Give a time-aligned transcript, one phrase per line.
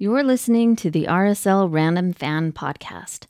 [0.00, 3.26] You're listening to the RSL Random Fan Podcast,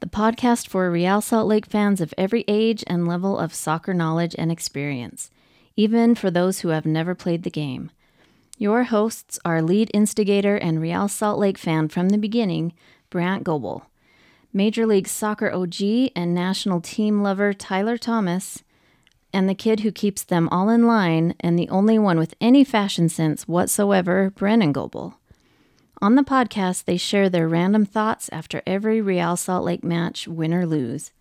[0.00, 4.34] the podcast for Real Salt Lake fans of every age and level of soccer knowledge
[4.36, 5.30] and experience,
[5.76, 7.90] even for those who have never played the game.
[8.58, 12.74] Your hosts are lead instigator and Real Salt Lake fan from the beginning,
[13.08, 13.86] Brant Goebel,
[14.52, 18.62] Major League Soccer OG and national team lover Tyler Thomas,
[19.32, 22.62] and the kid who keeps them all in line and the only one with any
[22.62, 25.16] fashion sense whatsoever, Brennan Goebel.
[26.02, 30.54] On the podcast, they share their random thoughts after every Real Salt Lake match, win
[30.54, 31.12] or lose.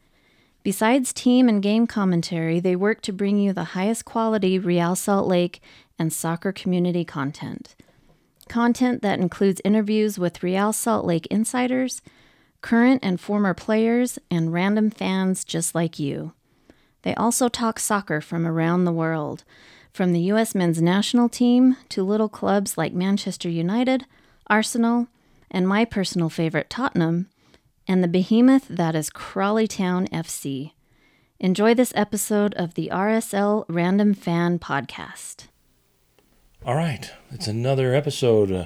[0.63, 5.27] Besides team and game commentary, they work to bring you the highest quality Real Salt
[5.27, 5.61] Lake
[5.97, 7.75] and soccer community content.
[8.47, 12.01] Content that includes interviews with Real Salt Lake insiders,
[12.61, 16.31] current and former players, and random fans just like you.
[17.01, 19.43] They also talk soccer from around the world,
[19.91, 20.55] from the U.S.
[20.55, 24.05] men's national team to little clubs like Manchester United,
[24.49, 25.07] Arsenal,
[25.51, 27.29] and my personal favorite, Tottenham,
[27.87, 30.71] and the behemoth that is Crawley Town FC.
[31.39, 35.47] Enjoy this episode of the RSL Random Fan Podcast.
[36.65, 38.65] All right, it's another episode uh,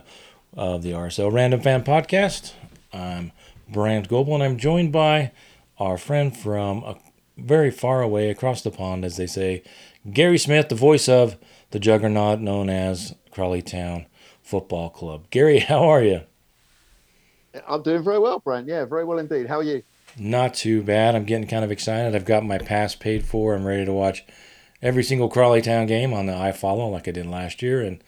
[0.55, 2.53] of the RSL Random Fan Podcast.
[2.91, 3.31] I'm
[3.69, 5.31] Brant Goebel, and I'm joined by
[5.77, 6.97] our friend from a
[7.37, 9.63] very far away across the pond, as they say,
[10.11, 11.37] Gary Smith, the voice of
[11.71, 14.05] the juggernaut known as Crawley Town
[14.43, 15.29] Football Club.
[15.29, 16.21] Gary, how are you?
[17.67, 18.67] I'm doing very well, Brant.
[18.67, 19.47] Yeah, very well indeed.
[19.47, 19.83] How are you?
[20.17, 21.15] Not too bad.
[21.15, 22.15] I'm getting kind of excited.
[22.15, 23.55] I've got my pass paid for.
[23.55, 24.23] I'm ready to watch
[24.81, 28.03] every single Crawley Town game on the iFollow like I did last year and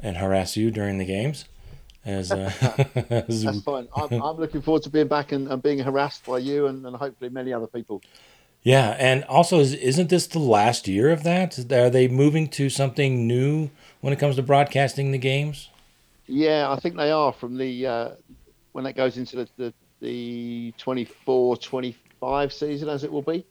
[0.00, 1.44] and harass you during the games.
[2.04, 2.50] As, uh,
[3.08, 3.86] as That's fine.
[3.94, 6.96] I'm, I'm, looking forward to being back and, and being harassed by you and, and
[6.96, 8.02] hopefully many other people.
[8.64, 11.58] Yeah, and also, isn't this the last year of that?
[11.72, 13.70] Are they moving to something new
[14.02, 15.70] when it comes to broadcasting the games?
[16.26, 18.08] Yeah, I think they are from the uh,
[18.72, 23.46] when that goes into the, the, the 24 25 season, as it will be.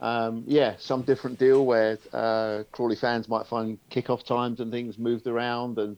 [0.00, 4.98] Um, yeah, some different deal where uh, Crawley fans might find kickoff times and things
[4.98, 5.96] moved around, and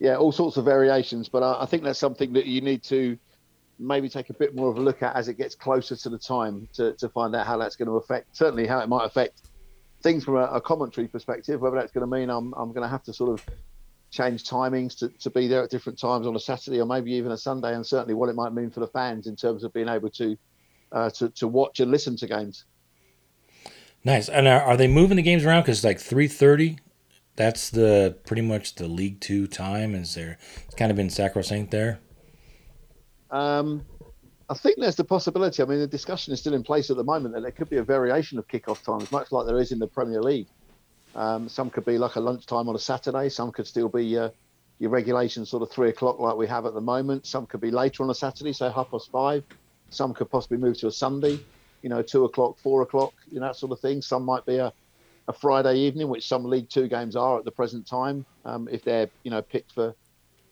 [0.00, 1.28] yeah, all sorts of variations.
[1.28, 3.16] But I, I think that's something that you need to
[3.78, 6.18] maybe take a bit more of a look at as it gets closer to the
[6.18, 9.42] time to, to find out how that's going to affect, certainly how it might affect
[10.02, 12.88] things from a, a commentary perspective, whether that's going to mean I'm, I'm going to
[12.88, 13.44] have to sort of
[14.10, 17.32] change timings to, to be there at different times on a Saturday or maybe even
[17.32, 19.88] a Sunday, and certainly what it might mean for the fans in terms of being
[19.88, 20.36] able to
[20.92, 22.64] uh, to, to watch and listen to games.
[24.04, 24.28] Nice.
[24.28, 25.62] And are, are they moving the games around?
[25.62, 26.78] Because like three thirty,
[27.36, 29.94] that's the pretty much the League Two time.
[29.94, 30.38] Is there?
[30.64, 31.98] It's kind of been sacrosanct there.
[33.30, 33.84] Um,
[34.50, 35.62] I think there's the possibility.
[35.62, 37.76] I mean, the discussion is still in place at the moment that there could be
[37.76, 40.46] a variation of kickoff times, much like there is in the Premier League.
[41.14, 43.28] Um, some could be like a lunchtime on a Saturday.
[43.28, 44.30] Some could still be uh,
[44.78, 47.26] your regulation sort of three o'clock like we have at the moment.
[47.26, 49.44] Some could be later on a Saturday, say half past five.
[49.90, 51.38] Some could possibly move to a Sunday,
[51.82, 54.00] you know, two o'clock, four o'clock, you know, that sort of thing.
[54.00, 54.72] Some might be a,
[55.28, 58.82] a Friday evening, which some League Two games are at the present time, um, if
[58.82, 59.94] they're, you know, picked for,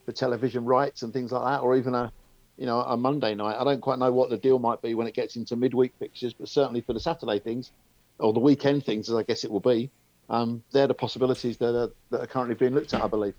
[0.04, 2.12] for television rights and things like that, or even a,
[2.56, 3.56] you know, a Monday night.
[3.58, 6.32] I don't quite know what the deal might be when it gets into midweek fixtures,
[6.32, 7.70] but certainly for the Saturday things
[8.18, 9.90] or the weekend things, as I guess it will be,
[10.30, 13.34] um, they're the possibilities that are, that are currently being looked at, I believe.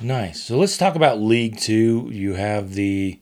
[0.00, 0.42] Nice.
[0.42, 2.08] So let's talk about League Two.
[2.12, 3.18] You have the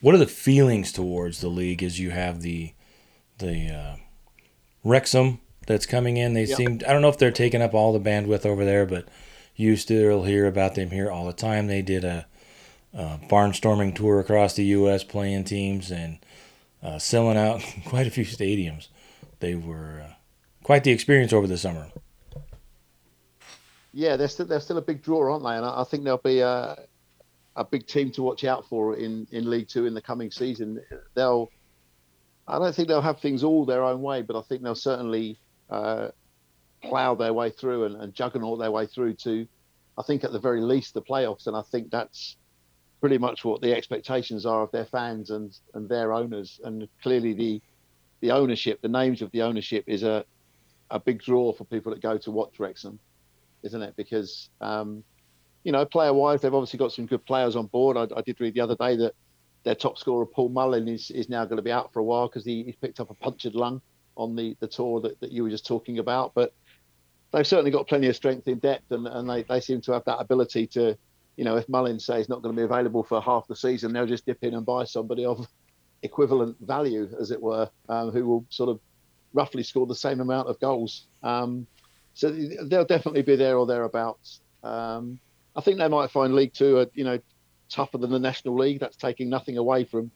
[0.00, 2.72] what are the feelings towards the league as you have the
[3.38, 3.96] the uh,
[4.84, 6.32] Wrexham that's coming in.
[6.32, 6.56] They yep.
[6.56, 9.06] seem I don't know if they're taking up all the bandwidth over there, but
[9.54, 11.66] you still hear about them here all the time.
[11.66, 12.26] They did a
[12.96, 15.04] uh, barnstorming tour across the U.S.
[15.04, 16.18] playing teams and
[16.82, 18.88] uh, selling out quite a few stadiums.
[19.40, 20.12] They were uh,
[20.62, 21.88] quite the experience over the summer.
[23.92, 25.56] Yeah, they're still they're still a big draw, aren't they?
[25.56, 26.76] And I, I think they'll be a,
[27.56, 30.80] a big team to watch out for in, in League Two in the coming season.
[31.14, 31.50] They'll,
[32.46, 35.38] I don't think they'll have things all their own way, but I think they'll certainly
[35.70, 36.08] uh,
[36.82, 39.46] plough their way through and, and juggernaut their way through to,
[39.98, 41.46] I think at the very least the playoffs.
[41.46, 42.36] And I think that's
[43.00, 46.60] pretty much what the expectations are of their fans and and their owners.
[46.64, 47.62] And clearly, the
[48.20, 50.24] the ownership, the names of the ownership, is a
[50.90, 52.98] a big draw for people that go to watch Wrexham,
[53.62, 53.94] isn't it?
[53.96, 55.04] Because um,
[55.64, 57.96] you know, player wise, they've obviously got some good players on board.
[57.96, 59.14] I, I, did read the other day that
[59.62, 62.28] their top scorer Paul Mullin is, is now going to be out for a while
[62.28, 63.82] because he, he's picked up a punctured lung
[64.16, 66.32] on the, the tour that, that you were just talking about.
[66.34, 66.54] But
[67.32, 70.04] they've certainly got plenty of strength in depth, and, and they, they seem to have
[70.06, 70.96] that ability to
[71.40, 74.04] you know, if Mullin says not going to be available for half the season, they'll
[74.04, 75.48] just dip in and buy somebody of
[76.02, 78.78] equivalent value, as it were, um, who will sort of
[79.32, 81.06] roughly score the same amount of goals.
[81.22, 81.66] Um,
[82.12, 82.30] so
[82.64, 84.42] they'll definitely be there or thereabouts.
[84.62, 85.18] Um,
[85.56, 87.18] I think they might find League Two, a, you know,
[87.70, 88.78] tougher than the National League.
[88.78, 90.10] That's taking nothing away from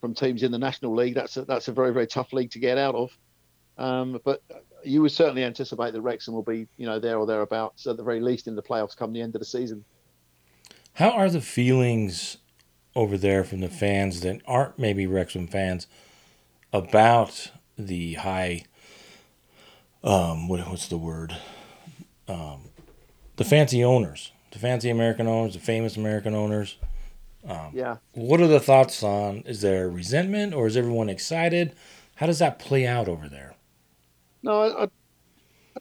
[0.00, 1.16] from teams in the National League.
[1.16, 3.10] That's a, that's a very very tough league to get out of.
[3.78, 4.42] Um, but
[4.84, 8.04] you would certainly anticipate that Wrexham will be, you know, there or thereabouts at the
[8.04, 9.84] very least in the playoffs come the end of the season.
[10.94, 12.36] How are the feelings
[12.94, 15.86] over there from the fans that aren't maybe Wrexham fans
[16.72, 18.64] about the high,
[20.04, 21.34] um, what, what's the word?
[22.28, 22.70] Um,
[23.36, 26.76] the fancy owners, the fancy American owners, the famous American owners.
[27.48, 27.96] Um, yeah.
[28.12, 29.38] What are the thoughts on?
[29.46, 31.74] Is there resentment or is everyone excited?
[32.16, 33.54] How does that play out over there?
[34.42, 34.88] No, I, I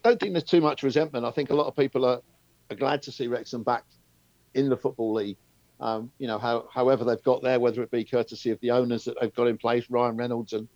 [0.03, 1.25] don't think there's too much resentment.
[1.25, 2.21] I think a lot of people are,
[2.69, 3.83] are glad to see Wrexham back
[4.53, 5.37] in the football league.
[5.79, 9.05] Um, you know, how, however they've got there, whether it be courtesy of the owners
[9.05, 10.67] that they've got in place, Ryan Reynolds and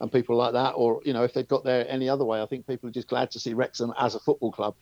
[0.00, 2.46] and people like that, or you know, if they've got there any other way, I
[2.46, 4.74] think people are just glad to see Wrexham as a football club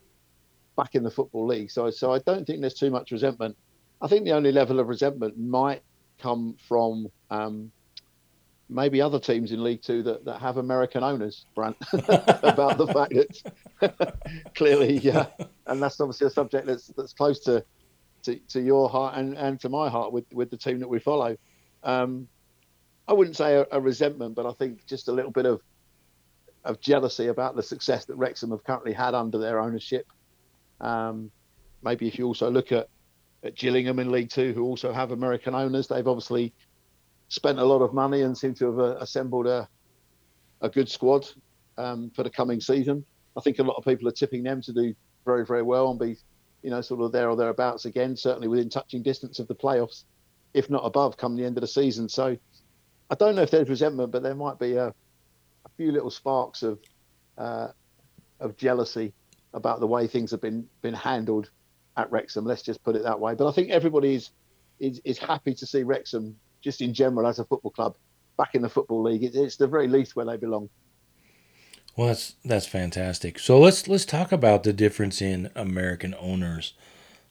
[0.76, 1.70] back in the football league.
[1.70, 3.56] So, so I don't think there's too much resentment.
[4.02, 5.82] I think the only level of resentment might
[6.18, 7.70] come from um,
[8.68, 13.14] maybe other teams in League Two that, that have American owners, Brant, about the fact
[13.14, 14.14] that
[14.54, 15.26] clearly, yeah,
[15.66, 17.64] and that's obviously a subject that's that's close to
[18.24, 20.98] to, to your heart and, and to my heart with, with the team that we
[20.98, 21.36] follow.
[21.82, 22.28] Um,
[23.06, 25.60] I wouldn't say a, a, resentment, but I think just a little bit of
[26.64, 30.06] of jealousy about the success that Wrexham have currently had under their ownership.
[30.80, 31.30] Um,
[31.82, 32.88] maybe if you also look at,
[33.42, 36.54] at Gillingham in League Two, who also have American owners, they've obviously
[37.28, 39.68] spent a lot of money and seem to have uh, assembled a
[40.62, 41.28] a good squad
[41.76, 43.04] um, for the coming season.
[43.36, 44.94] I think a lot of people are tipping them to do
[45.26, 46.16] very very well and be,
[46.64, 50.04] you know, sort of there or thereabouts again, certainly within touching distance of the playoffs,
[50.54, 52.08] if not above, come the end of the season.
[52.08, 52.38] So
[53.10, 56.62] I don't know if there's resentment, but there might be a, a few little sparks
[56.62, 56.78] of
[57.36, 57.68] uh,
[58.40, 59.12] of jealousy
[59.52, 61.50] about the way things have been been handled
[61.98, 62.46] at Wrexham.
[62.46, 63.34] Let's just put it that way.
[63.34, 64.30] But I think everybody is
[64.80, 67.94] is, happy to see Wrexham just in general as a football club
[68.38, 69.22] back in the football league.
[69.22, 70.70] It, it's the very least where they belong.
[71.96, 73.38] Well, that's that's fantastic.
[73.38, 76.74] So let's let's talk about the difference in American owners.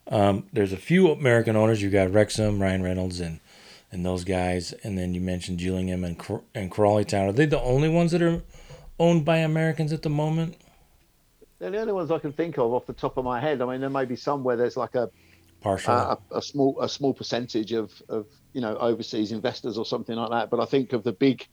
[0.08, 1.82] Um, there's a few American owners.
[1.82, 3.40] You got Wrexham, Ryan Reynolds, and
[3.92, 6.22] and those guys, and then you mentioned Gillingham and
[6.56, 7.30] and Crawley Town.
[7.30, 8.42] Are they the only ones that are
[9.00, 10.58] owned by Americans at the moment?
[11.60, 13.62] They're the only ones I can think of off the top of my head.
[13.62, 15.10] I mean, there may be some where there's like a
[15.62, 20.16] partial a, a, small a small percentage of of you know overseas investors or something
[20.16, 20.50] like that.
[20.50, 21.48] But I think of the big,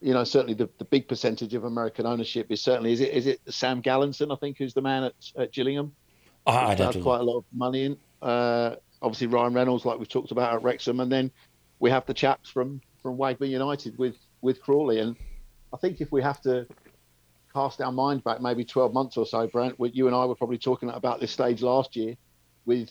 [0.00, 3.26] you know, certainly the, the big percentage of American ownership is certainly is it is
[3.26, 5.92] it Sam Galinson I think who's the man at, at Gillingham.
[6.46, 7.96] Ah, I don't quite a lot of money in.
[8.22, 11.30] Uh, obviously Ryan Reynolds, like we've talked about at Wrexham, and then
[11.78, 15.16] we have the chaps from from WAGMI United with with Crawley, and
[15.72, 16.66] I think if we have to
[17.52, 20.58] cast our mind back maybe 12 months or so, Brant, you and I were probably
[20.58, 22.14] talking about this stage last year
[22.66, 22.90] with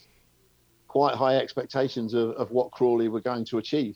[0.87, 3.95] quite high expectations of, of what Crawley were going to achieve.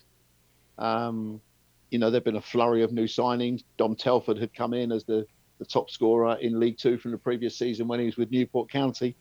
[0.77, 1.41] Um,
[1.91, 3.63] you know, there'd been a flurry of new signings.
[3.77, 5.25] Dom Telford had come in as the,
[5.57, 8.69] the top scorer in League Two from the previous season when he was with Newport
[8.69, 9.15] County,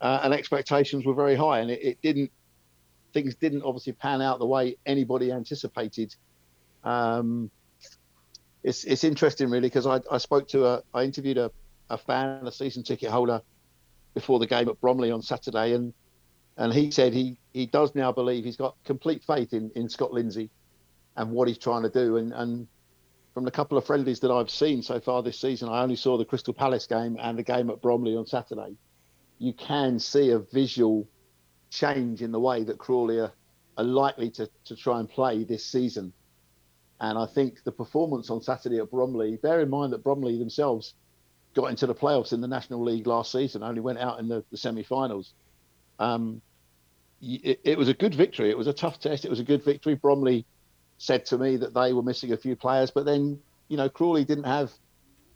[0.00, 1.60] uh, and expectations were very high.
[1.60, 2.30] And it, it, didn't,
[3.12, 6.14] things didn't obviously pan out the way anybody anticipated.
[6.82, 7.50] Um,
[8.62, 11.50] it's it's interesting really because I, I spoke to a I interviewed a,
[11.90, 13.42] a fan, a season ticket holder,
[14.14, 15.92] before the game at Bromley on Saturday, and
[16.56, 20.12] and he said he he does now believe he's got complete faith in in Scott
[20.12, 20.50] Lindsey
[21.16, 22.16] and what he's trying to do.
[22.16, 22.66] And and
[23.34, 26.16] from the couple of friendlies that I've seen so far this season, I only saw
[26.16, 28.76] the Crystal Palace game and the game at Bromley on Saturday.
[29.38, 31.08] You can see a visual
[31.70, 33.32] change in the way that Crawley are,
[33.76, 36.12] are likely to, to try and play this season.
[37.00, 40.94] And I think the performance on Saturday at Bromley, bear in mind that Bromley themselves
[41.54, 44.44] got into the playoffs in the National League last season, only went out in the,
[44.52, 45.34] the semi finals.
[45.98, 46.40] Um,
[47.20, 48.50] it, it, was a good victory.
[48.50, 49.24] It was a tough test.
[49.24, 49.96] It was a good victory.
[49.96, 50.46] Bromley
[50.98, 54.24] said to me that they were missing a few players, but then you know Crawley
[54.24, 54.72] didn't have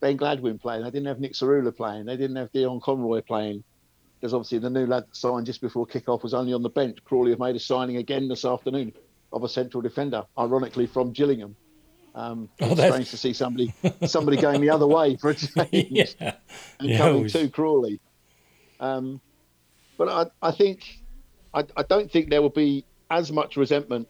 [0.00, 0.82] Ben Gladwin playing.
[0.84, 2.06] They didn't have Nick Tsaroulla playing.
[2.06, 3.64] They didn't have Dion Conroy playing.
[4.20, 6.98] Because obviously the new lad signed just before kick-off was only on the bench.
[7.04, 8.92] Crawley have made a signing again this afternoon
[9.32, 11.54] of a central defender, ironically from Gillingham.
[12.14, 13.72] Um, oh, it's strange to see somebody
[14.06, 16.34] somebody going the other way for a change yeah.
[16.80, 17.32] and yeah, coming was...
[17.34, 18.00] to Crawley.
[18.80, 19.20] Um,
[19.96, 20.98] but I, I think
[21.54, 24.08] I, I don't think there will be as much resentment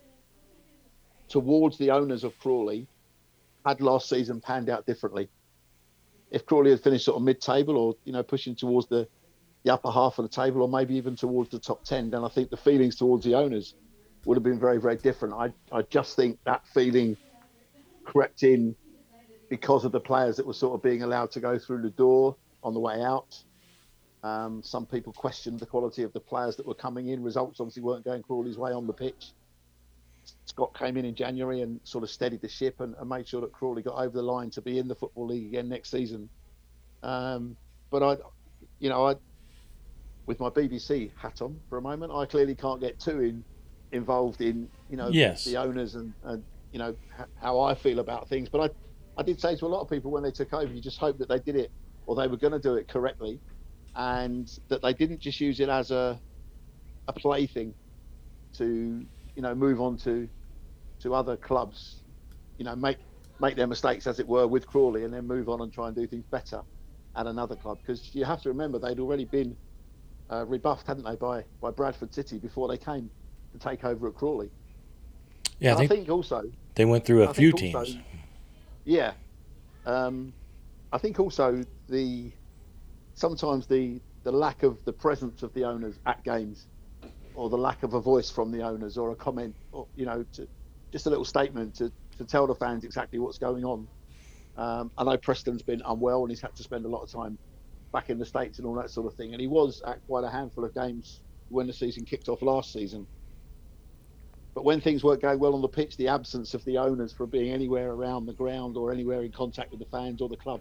[1.28, 2.88] towards the owners of Crawley
[3.66, 5.28] had last season panned out differently.
[6.30, 9.08] If Crawley had finished sort of mid-table or you know pushing towards the,
[9.64, 12.28] the upper half of the table or maybe even towards the top ten, then I
[12.28, 13.74] think the feelings towards the owners
[14.24, 15.34] would have been very very different.
[15.34, 17.16] I I just think that feeling
[18.04, 18.76] crept in
[19.50, 22.36] because of the players that were sort of being allowed to go through the door
[22.62, 23.42] on the way out
[24.22, 27.22] Um, some people questioned the quality of the players that were coming in.
[27.22, 29.32] Results obviously weren't going Crawley's way on the pitch.
[30.44, 33.40] Scott came in in January and sort of steadied the ship and, and, made sure
[33.40, 36.28] that Crawley got over the line to be in the Football League again next season.
[37.02, 37.56] Um,
[37.90, 38.16] but I,
[38.78, 39.14] you know, I,
[40.26, 43.44] with my BBC hat on for a moment, I clearly can't get too in,
[43.92, 45.44] involved in, you know, yes.
[45.44, 46.42] the owners and, and
[46.72, 46.94] you know
[47.40, 48.48] how I feel about things.
[48.48, 50.80] But I, I did say to a lot of people when they took over, you
[50.80, 51.70] just hope that they did it
[52.06, 53.38] or they were going to do it correctly,
[53.94, 56.18] and that they didn't just use it as a,
[57.06, 57.74] a plaything
[58.54, 59.04] to,
[59.38, 60.28] you know, move on to,
[60.98, 62.02] to other clubs,
[62.58, 62.98] you know, make
[63.40, 65.94] make their mistakes as it were with Crawley, and then move on and try and
[65.94, 66.60] do things better
[67.14, 67.78] at another club.
[67.80, 69.56] Because you have to remember they'd already been
[70.28, 73.08] uh, rebuffed, hadn't they, by by Bradford City before they came
[73.52, 74.50] to take over at Crawley.
[75.60, 76.42] Yeah, I think, I think, also
[76.74, 77.96] they went through a I few also- teams.
[78.84, 79.12] yeah,
[79.86, 80.32] um,
[80.92, 82.32] I think also the
[83.14, 86.66] sometimes the the lack of the presence of the owners at games,
[87.38, 90.24] or the lack of a voice from the owners, or a comment, or you know,
[90.32, 90.48] to,
[90.92, 93.88] just a little statement to to tell the fans exactly what's going on.
[94.56, 97.38] Um, I know Preston's been unwell and he's had to spend a lot of time
[97.92, 100.24] back in the states and all that sort of thing, and he was at quite
[100.24, 103.06] a handful of games when the season kicked off last season.
[104.56, 107.30] But when things weren't going well on the pitch, the absence of the owners from
[107.30, 110.60] being anywhere around the ground or anywhere in contact with the fans or the club,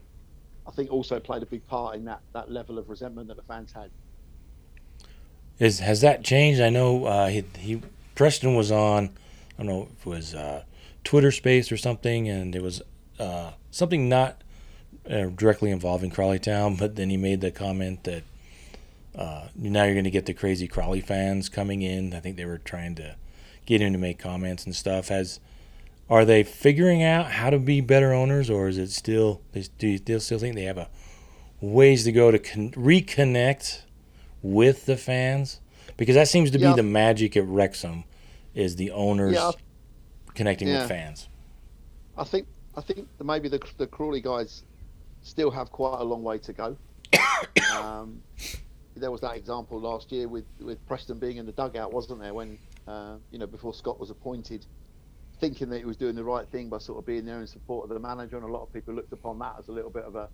[0.67, 3.43] I think also played a big part in that, that level of resentment that the
[3.43, 3.89] fans had.
[5.59, 6.61] Is has that changed?
[6.61, 7.81] I know uh, he, he
[8.15, 9.09] Preston was on.
[9.57, 10.63] I don't know if it was uh,
[11.03, 12.81] Twitter Space or something, and it was
[13.19, 14.43] uh, something not
[15.09, 18.23] uh, directly involving Crawley Town, but then he made the comment that
[19.17, 22.13] uh, now you're going to get the crazy Crawley fans coming in.
[22.13, 23.15] I think they were trying to
[23.65, 25.07] get him to make comments and stuff.
[25.07, 25.39] Has
[26.09, 29.41] are they figuring out how to be better owners, or is it still?
[29.79, 30.89] Do you still think they have a
[31.59, 33.81] ways to go to con- reconnect
[34.53, 35.59] with the fans?
[35.97, 38.03] Because that seems to be the magic at Wrexham,
[38.53, 39.51] is the owners Yeah.
[40.35, 40.79] connecting Yeah.
[40.81, 41.27] with fans.
[42.17, 44.63] I think I think maybe the the Crawley guys
[45.23, 46.77] still have quite a long way to go.
[47.75, 48.21] um,
[48.95, 52.33] there was that example last year with, with Preston being in the dugout, wasn't there?
[52.33, 54.65] When uh, you know before Scott was appointed,
[55.39, 57.89] thinking that he was doing the right thing by sort of being there in support
[57.89, 60.03] of the manager, and a lot of people looked upon that as a little bit
[60.03, 60.29] of a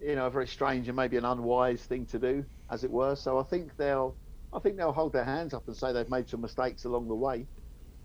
[0.00, 3.16] you know a very strange and maybe an unwise thing to do, as it were.
[3.16, 4.18] So I think they'll
[4.52, 7.14] I think they'll hold their hands up and say they've made some mistakes along the
[7.14, 7.48] way.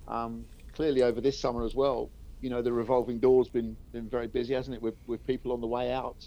[0.07, 4.27] Um, clearly over this summer as well, you know the revolving door's been been very
[4.27, 6.17] busy, hasn't it, with with people on the way out.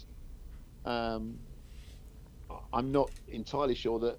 [0.85, 1.39] Um,
[2.73, 4.17] I'm not entirely sure that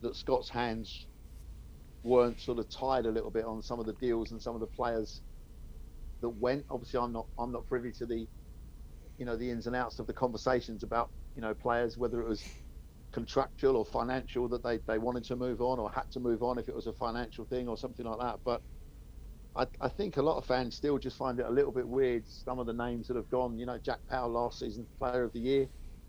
[0.00, 1.08] that Scott's hands
[2.02, 4.60] weren't sort of tied a little bit on some of the deals and some of
[4.60, 5.22] the players
[6.20, 6.66] that went.
[6.70, 8.26] Obviously, I'm not I'm not privy to the
[9.22, 12.28] you know the ins and outs of the conversations about you know players whether it
[12.28, 12.48] was
[13.12, 16.58] contractual or financial that they, they wanted to move on or had to move on
[16.58, 18.40] if it was a financial thing or something like that.
[18.44, 18.62] But
[19.54, 22.26] I, I think a lot of fans still just find it a little bit weird.
[22.26, 25.32] Some of the names that have gone, you know, Jack Powell last season, Player of
[25.34, 25.68] the Year,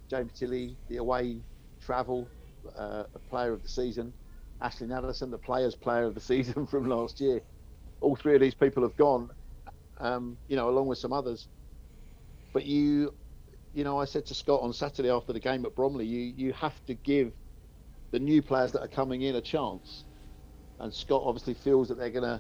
[0.10, 1.44] James Tilley, the away
[1.82, 2.32] travel,
[2.76, 4.16] uh, Player of the Season,
[4.62, 7.42] Ashley Nadesan, the Players Player of the Season from last year.
[8.02, 9.30] All three of these people have gone,
[10.00, 11.50] um, you know, along with some others.
[12.54, 13.14] But you,
[13.74, 16.54] you know, I said to Scott on Saturday after the game at Bromley, you you
[16.54, 17.34] have to give
[18.12, 20.06] the new players that are coming in a chance.
[20.80, 22.40] And Scott obviously feels that they're going to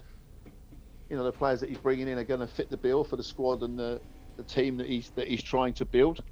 [1.10, 3.18] you know the players that he's bringing in are going to fit the bill for
[3.18, 4.02] the squad and the,
[4.38, 6.24] the team that he's that he's trying to build.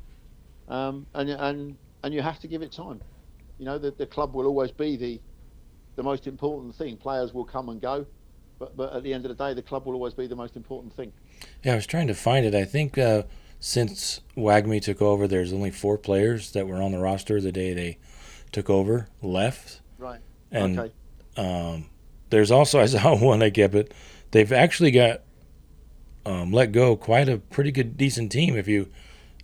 [0.70, 3.02] Um, and and and you have to give it time.
[3.60, 5.22] You know the, the club will always be the
[5.96, 6.98] the most important thing.
[6.98, 8.06] Players will come and go,
[8.58, 10.56] but but at the end of the day, the club will always be the most
[10.56, 11.12] important thing.
[11.64, 12.56] Yeah, I was trying to find it.
[12.56, 13.24] I think uh,
[13.62, 17.74] since WAGMI took over, there's only four players that were on the roster the day
[17.74, 17.98] they
[18.52, 19.82] took over left.
[20.00, 20.20] Right.
[20.52, 20.92] And okay.
[21.38, 21.86] um,
[22.32, 23.94] there's also I saw one I kept it.
[24.32, 25.22] They've actually got
[26.26, 28.90] um, let go quite a pretty good decent team if you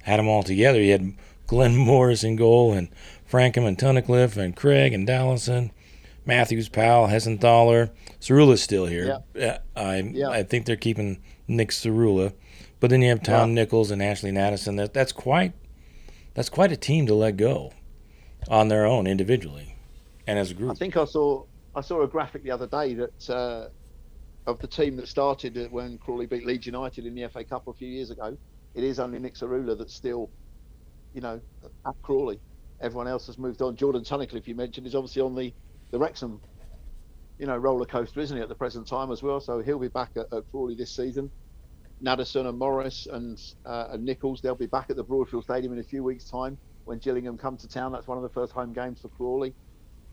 [0.02, 0.82] had them all together.
[0.82, 1.14] You had
[1.46, 2.90] Glenn Morris in goal and
[3.32, 5.70] Frankham and Tunnicliffe and Craig and Dallison,
[6.26, 7.92] Matthews, Powell, Hessenthaler.
[8.20, 9.22] Tsaroulla's still here.
[9.36, 9.60] Yeah.
[9.76, 10.30] I Yeah.
[10.30, 12.34] I think they're keeping Nick Tsaroulla.
[12.80, 13.56] But then you have Tom Yeah.
[13.56, 14.78] Nichols and Ashley Nadesan.
[14.78, 15.54] That that's quite
[16.34, 17.72] that's quite a team to let go
[18.50, 19.76] on their own individually
[20.28, 20.72] and as a group.
[20.72, 21.44] I think I saw
[21.76, 23.70] I saw a graphic the other day that uh,
[24.50, 27.74] of the team that started when Crawley beat Leeds United in the FA Cup a
[27.74, 28.38] few years ago.
[28.76, 30.30] It is only Nick Tsaroulla that's still,
[31.14, 31.42] you know,
[31.86, 32.40] at Crawley.
[32.80, 33.76] Everyone else has moved on.
[33.76, 35.52] Jordan Tunnicliffe, you mentioned, is obviously on the
[35.92, 36.40] the Wrexham,
[37.40, 39.40] you know, roller coaster, isn't he, at the present time as well?
[39.40, 41.32] So he'll be back at, at Crawley this season.
[42.04, 45.80] Nadesan and Morris and uh, and Nichols, they'll be back at the Broadfield Stadium in
[45.80, 46.60] a few weeks' time.
[46.86, 47.92] when Gillingham come to town.
[47.92, 49.56] That's one of the first home games for Crawley.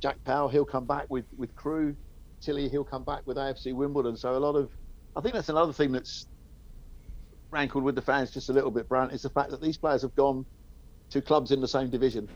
[0.03, 1.97] Jack Powell, he'll come back with with Crewe.
[2.43, 4.17] Tilley, he'll come back with AFC Wimbledon.
[4.17, 4.71] So a lot of,
[5.17, 6.26] I think that's another thing that's
[7.53, 10.03] rankled with the fans just a little bit, Brant, is the fact that these players
[10.03, 10.47] have gone
[11.11, 12.31] to clubs in the same division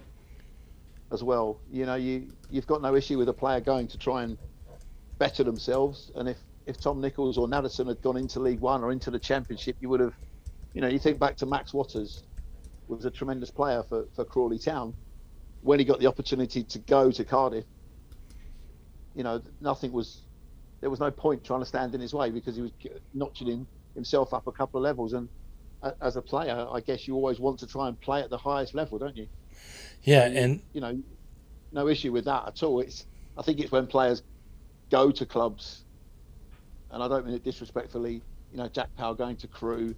[1.12, 1.62] as well.
[1.71, 4.38] You know, you you've got no issue with a player going to try and
[5.21, 6.11] better themselves.
[6.17, 9.18] And if if Tom Nichols or Nadesan had gone into League One or into the
[9.18, 10.12] Championship, you would have,
[10.75, 12.22] you know, you think back to Max Watters,
[12.88, 14.94] was a tremendous player for for Crawley Town.
[15.62, 17.64] When he got the opportunity to go to Cardiff,
[19.14, 20.20] you know, nothing was,
[20.80, 22.70] there was no point trying to stand in his way because he was
[23.12, 25.14] notching him, himself up a couple of levels.
[25.14, 25.28] And
[26.00, 28.75] as a player, I guess you always want to try and play at the highest
[28.75, 29.26] level, don't you?
[30.02, 31.02] Yeah, and you know,
[31.72, 32.80] no issue with that at all.
[32.80, 33.06] It's
[33.37, 34.22] I think it's when players
[34.90, 35.82] go to clubs,
[36.90, 38.23] and I don't mean it disrespectfully.
[38.52, 39.95] You know, Jack Powell going to Crewe,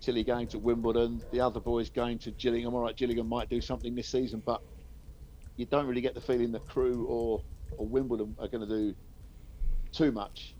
[0.00, 2.74] Tilley going to Wimbledon, the other boys going to Gillingham.
[2.74, 4.62] All right, Gillingham might do something this season, but
[5.56, 7.42] you don't really get the feeling that Crewe or
[7.76, 8.94] or Wimbledon are going to do
[9.92, 10.54] too much.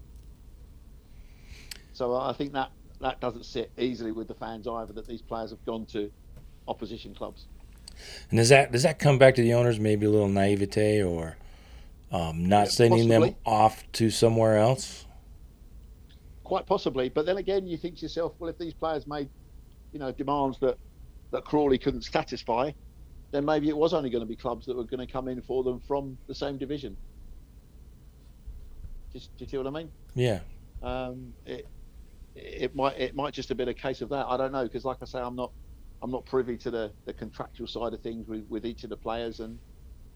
[1.93, 4.93] So I think that that doesn't sit easily with the fans either.
[4.93, 6.11] That these players have gone to
[6.67, 7.45] opposition clubs.
[8.29, 9.79] And does that does that come back to the owners?
[9.79, 11.37] Maybe a little naivete or
[12.11, 13.29] um, not yeah, sending possibly.
[13.29, 15.05] them off to somewhere else.
[16.51, 19.29] Quite possibly, but then again, you think to yourself, well, if these players made,
[19.93, 20.75] you know, demands that
[21.31, 22.73] that Crawley couldn't satisfy,
[23.31, 25.41] then maybe it was only going to be clubs that were going to come in
[25.41, 26.97] for them from the same division.
[29.13, 29.93] Just, do you see what I mean?
[30.13, 30.41] Yeah.
[30.81, 31.63] Um, it,
[32.35, 34.25] it might it might just have been a case of that.
[34.27, 35.53] I don't know because, like I say, I'm not
[36.01, 38.97] I'm not privy to the, the contractual side of things with, with each of the
[38.97, 39.57] players, and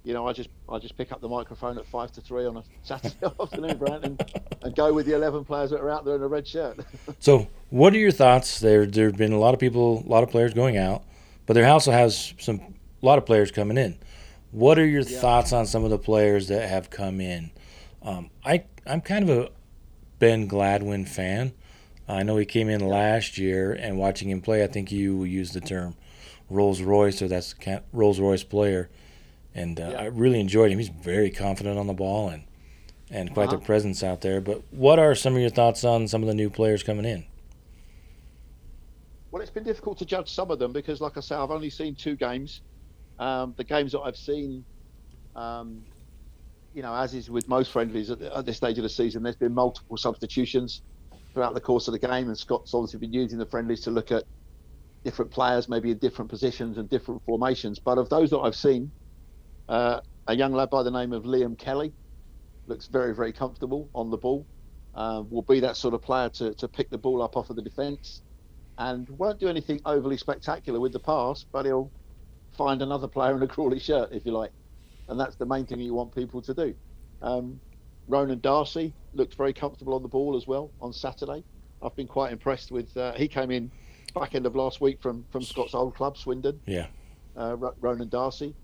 [0.05, 2.57] you know, I just I just pick up the microphone at five to three on
[2.57, 4.31] a Saturday afternoon, Brant, and,
[4.61, 6.79] and go with the eleven players that are out there in a red shirt.
[7.19, 8.59] so, what are your thoughts?
[8.59, 11.03] There there have been a lot of people, a lot of players going out,
[11.47, 13.97] but there also has some a lot of players coming in.
[14.51, 15.19] What are your yeah.
[15.19, 17.49] thoughts on some of the players that have come in?
[18.03, 19.49] Um, I I'm kind of a
[20.19, 21.53] Ben Gladwin fan.
[22.07, 25.53] I know he came in last year, and watching him play, I think you used
[25.53, 25.95] the term
[26.49, 27.55] Rolls Royce, or that's
[27.91, 28.89] Rolls Royce player,
[29.55, 30.01] and uh, yeah.
[30.01, 30.77] I really enjoyed him.
[30.77, 32.43] He's very confident on the ball and
[33.11, 33.57] and quite uh-huh.
[33.57, 34.41] the presence out there.
[34.41, 37.25] But what are some of your thoughts on some of the new players coming in?
[39.31, 41.69] Well, it's been difficult to judge some of them because, like I say, I've only
[41.69, 42.61] seen two games.
[43.19, 44.65] Um, the games that I've seen,
[45.35, 45.83] um,
[46.73, 49.35] you know, as is with most friendlies at, at, this stage of the season, there's
[49.35, 50.81] been multiple substitutions
[51.33, 54.11] throughout the course of the game, and Scott's obviously been using the friendlies to look
[54.11, 54.23] at
[55.03, 57.77] different players, maybe in different positions and different formations.
[57.77, 58.91] But of those that I've seen,
[59.69, 61.93] uh, a young lad by the name of Liam Kelly
[62.67, 64.45] looks very, very comfortable on the ball.
[64.93, 67.57] Uh, will be that sort of player to, to pick the ball up off of
[67.57, 68.21] the defence
[68.77, 71.91] and won't do anything overly spectacular with the pass, but he'll
[72.57, 74.51] find another player in a Crawley shirt, if you like.
[75.09, 76.73] And that's the main thing you want people to do.
[77.21, 77.59] Um,
[78.07, 81.43] Ronan Darcy looked very comfortable on the ball as well on Saturday.
[81.81, 82.95] I've been quite impressed with.
[82.95, 83.71] Uh, he came in
[84.13, 86.59] back end of last week from from Scott's old club, Swindon.
[86.65, 86.87] Yeah.
[87.35, 88.55] Uh, Ronan Darcy.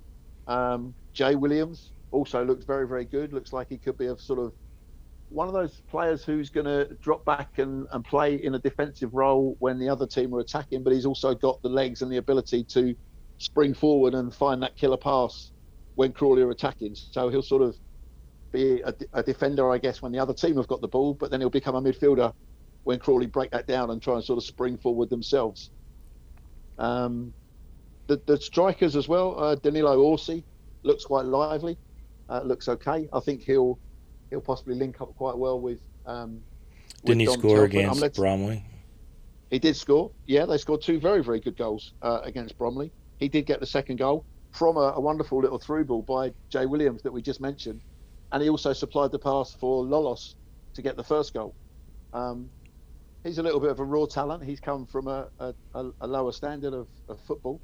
[0.47, 3.33] Um, Jay Williams also looks very very good.
[3.33, 4.53] Looks like he could be a sort of
[5.31, 9.13] one of those players who's going to drop back and, and play in a defensive
[9.13, 12.17] role when the other team are attacking, but he's also got the legs and the
[12.17, 12.93] ability to
[13.37, 15.53] spring forward and find that killer pass
[15.95, 16.95] when Crawley are attacking.
[16.95, 17.77] So he'll sort of
[18.51, 21.31] be a, a, defender, I guess, when the other team have got the ball, but
[21.31, 22.33] then he'll become a midfielder
[22.83, 25.71] when Crawley break that down and try and sort of spring forward themselves.
[26.77, 27.33] Um,
[28.11, 30.43] the, the strikers as well, uh, Danilo Orsi
[30.83, 31.77] looks quite lively,
[32.29, 33.07] uh, looks okay.
[33.13, 33.79] I think he'll
[34.29, 35.79] he'll possibly link up quite well with.
[36.05, 36.41] Um,
[37.05, 38.65] Didn't he score against Bromley?
[39.49, 40.11] He did score.
[40.27, 42.91] Yeah, they scored two very very good goals uh, against Bromley.
[43.19, 46.65] He did get the second goal from a, a wonderful little through ball by Jay
[46.65, 47.81] Williams that we just mentioned
[48.31, 50.35] and he also supplied the pass for Lolos
[50.73, 51.53] to get the first goal.
[52.13, 52.49] Um,
[53.23, 54.43] he's a little bit of a raw talent.
[54.43, 57.59] He's come from a, a, a lower standard of, of, football,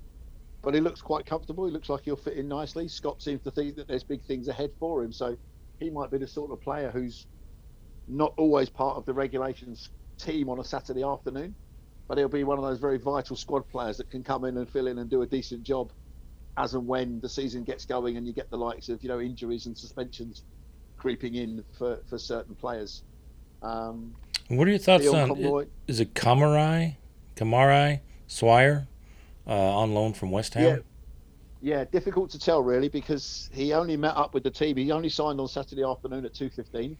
[0.62, 1.66] but he looks quite comfortable.
[1.66, 2.88] He looks like he'll fit in nicely.
[2.88, 5.38] Scott seems to think that there's big things ahead for him, so
[5.80, 7.28] he might be the sort of player who's
[8.08, 11.54] not always part of the regulations team on a Saturday afternoon,
[12.08, 14.70] but he'll be one of those very vital squad players that can come in and
[14.70, 15.92] fill in and do a decent job
[16.58, 19.20] as and when the season gets going and you get the likes of you know
[19.20, 20.42] injuries and suspensions
[20.98, 23.04] creeping in for, for certain players.
[23.62, 24.16] Um,
[24.48, 26.96] what are your thoughts on Conroy, is it Kamarai,
[27.36, 28.88] Kamarai Swyer
[29.48, 30.64] uh, on loan from West Ham?
[30.64, 30.78] Yeah.
[31.60, 34.78] Yeah, difficult to tell really because he only met up with the team.
[34.78, 36.96] He only signed on Saturday afternoon at two fifteen.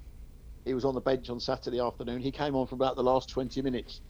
[0.66, 2.22] He was on the bench on Saturday afternoon.
[2.22, 4.02] He came on for about the last twenty minutes.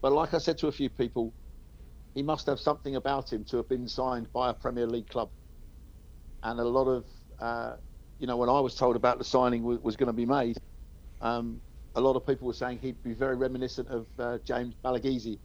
[0.00, 1.32] But like I said to a few people,
[2.14, 5.28] he must have something about him to have been signed by a Premier League club.
[6.44, 7.04] And a lot of,
[7.40, 7.76] uh,
[8.20, 10.56] you know, when I was told about the signing was, was going to be made,
[11.20, 11.60] um,
[11.96, 15.38] a lot of people were saying he'd be very reminiscent of uh, James Balagizi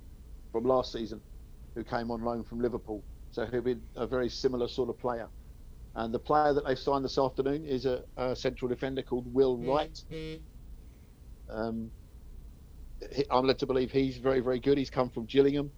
[0.52, 1.20] from last season,
[1.76, 3.06] who came on loan from Liverpool.
[3.32, 5.30] So he'll be a very similar sort of player.
[5.96, 9.58] And the player that they've signed this afternoon is a, a central defender called Will
[9.58, 9.98] Wright.
[11.50, 11.92] Um,
[13.32, 14.78] I'm led to believe he's very, very good.
[14.78, 15.72] He's come from Gillingham,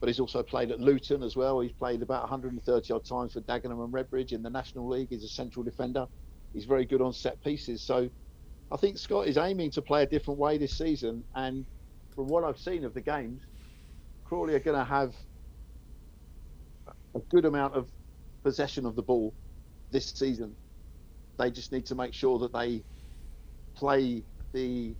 [0.00, 1.60] but he's also played at Luton as well.
[1.60, 5.08] He's played about 130 odd times for Dagenham and Redbridge in the National League.
[5.10, 6.06] He's a central defender.
[6.52, 7.82] He's very good on set pieces.
[7.82, 8.10] So
[8.70, 11.24] I think Scott is aiming to play a different way this season.
[11.34, 11.66] And
[12.14, 13.42] from what I've seen of the games,
[14.26, 15.16] Crawley are going to have
[17.14, 17.90] a good amount of
[18.44, 19.36] possession of the ball
[19.90, 20.58] this season.
[21.38, 22.84] They just need to make sure that they
[23.76, 24.96] play the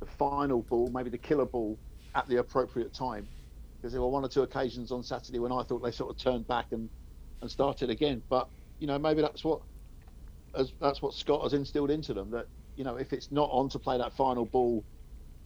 [0.00, 1.80] the final ball, maybe the killer ball,
[2.14, 3.30] at the appropriate time.
[3.82, 6.18] Because there were one or two occasions on Saturday when I thought they sort of
[6.18, 6.90] turned back and,
[7.42, 8.24] and started again.
[8.30, 8.48] But
[8.80, 9.62] you know, maybe that's what
[10.56, 12.30] as, that's what Scott has instilled into them.
[12.32, 14.86] That you know, if it's not on to play that final ball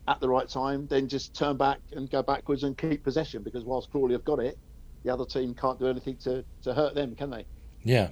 [0.08, 3.42] at the right time, then just turn back and go backwards and keep possession.
[3.42, 4.58] Because whilst Crawley have got it,
[5.04, 7.44] the other team can't do anything to, to hurt them, can they?
[7.82, 8.10] Yeah.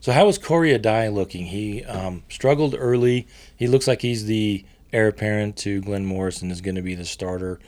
[0.00, 1.46] So how is Corey Addai looking?
[1.46, 3.26] He um, struggled early.
[3.56, 7.04] He looks like he's the heir apparent to Glenn Morrison is going to be the
[7.04, 7.58] starter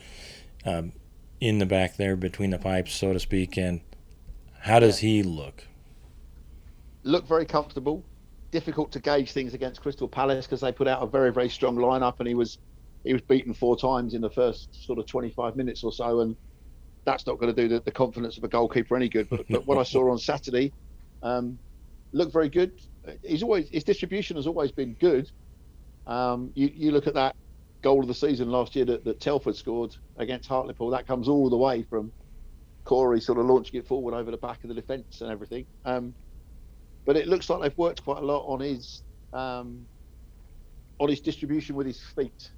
[0.65, 0.93] um,
[1.41, 3.57] in the back there between the pipes, so to speak.
[3.57, 3.81] And
[4.61, 5.63] how does he look?
[7.03, 8.03] Look very comfortable.
[8.51, 11.75] Difficult to gauge things against Crystal Palace because they put out a very very strong
[11.75, 12.57] lineup, and he was
[13.05, 16.35] he was beaten four times in the first sort of 25 minutes or so, and
[17.05, 19.27] that's not going to do the, the confidence of a goalkeeper any good.
[19.29, 20.73] But, but what I saw on Saturday
[21.21, 21.59] um,
[22.13, 22.71] looked very good.
[23.23, 25.29] He's always his distribution has always been good.
[26.07, 27.35] Um, you, you look at that
[27.83, 30.89] goal of the season last year that, that Telford scored against Hartlepool.
[30.89, 32.11] That comes all the way from
[32.85, 35.67] Corey sort of launching it forward over the back of the defence and everything.
[35.85, 36.15] Um,
[37.05, 39.87] but it looks like they've worked quite a lot on his um,
[40.99, 42.51] on his distribution with his feet.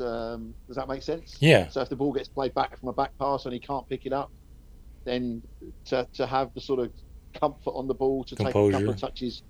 [0.00, 1.36] Um, does that make sense?
[1.40, 1.68] Yeah.
[1.68, 4.06] So if the ball gets played back from a back pass and he can't pick
[4.06, 4.30] it up,
[5.04, 5.42] then
[5.86, 6.92] to, to have the sort of
[7.40, 8.52] comfort on the ball to Composure.
[8.52, 9.42] take a couple of touches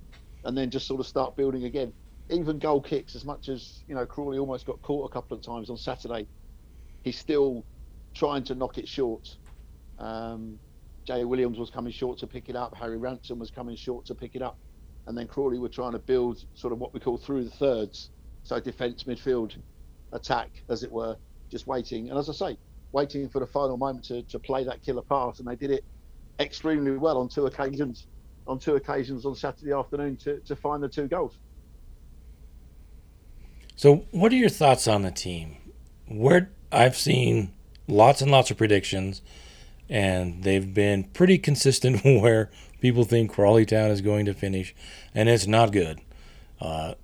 [0.45, 1.93] and then just sort of start building again
[2.31, 5.43] even goal kicks, as much as you know, Crawley almost got caught a couple of
[5.43, 6.27] times on Saturday,
[7.03, 7.65] he's still
[8.15, 9.37] trying to knock it short.
[9.99, 10.59] Um,
[11.07, 12.77] Jay Williams was coming short to pick it up.
[12.77, 14.59] Harry Ransom was coming short to pick it up,
[15.07, 18.11] and then Crawley were trying to build sort of what we call through the thirds,
[18.43, 19.57] so defence, midfield,
[20.13, 21.17] attack, as it were,
[21.51, 22.11] just waiting.
[22.11, 22.59] And as I say,
[22.93, 25.85] waiting for the final moment to, to play that killer pass, and they did it
[26.41, 28.07] extremely well on two occasions.
[28.47, 31.37] On two occasions on Saturday afternoon to, to find the two goals.
[33.77, 35.57] So, what are your thoughts on the team?
[36.07, 37.53] Where I've seen
[37.87, 39.21] lots and lots of predictions,
[39.89, 44.75] and they've been pretty consistent where people think Crawley Town is going to finish,
[45.15, 46.01] and it's not good.
[46.61, 46.95] Uh,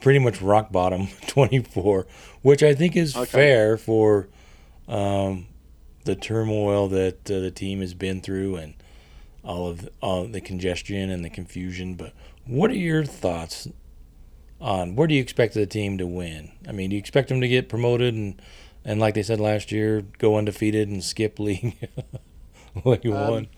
[0.00, 2.06] pretty much rock bottom, 24,
[2.42, 3.26] which I think is okay.
[3.26, 4.28] fair for
[4.88, 5.46] um,
[6.04, 8.74] the turmoil that uh, the team has been through and
[9.44, 11.94] all of all the congestion and the confusion.
[11.94, 12.12] But
[12.46, 13.68] what are your thoughts
[14.60, 16.52] on where do you expect the team to win?
[16.68, 18.40] I mean, do you expect them to get promoted and
[18.84, 21.76] and like they said last year, go undefeated and skip league
[22.84, 23.48] like um, one,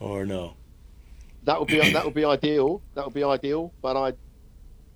[0.00, 0.56] or no?
[1.44, 2.82] That would be that would be ideal.
[2.94, 4.14] That would be ideal, but I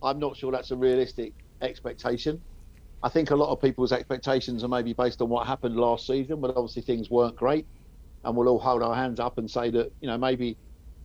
[0.06, 2.42] I'm not sure that's a realistic expectation.
[3.02, 6.40] I think a lot of people's expectations are maybe based on what happened last season,
[6.40, 7.66] but obviously things weren't great,
[8.24, 10.58] and we'll all hold our hands up and say that you know maybe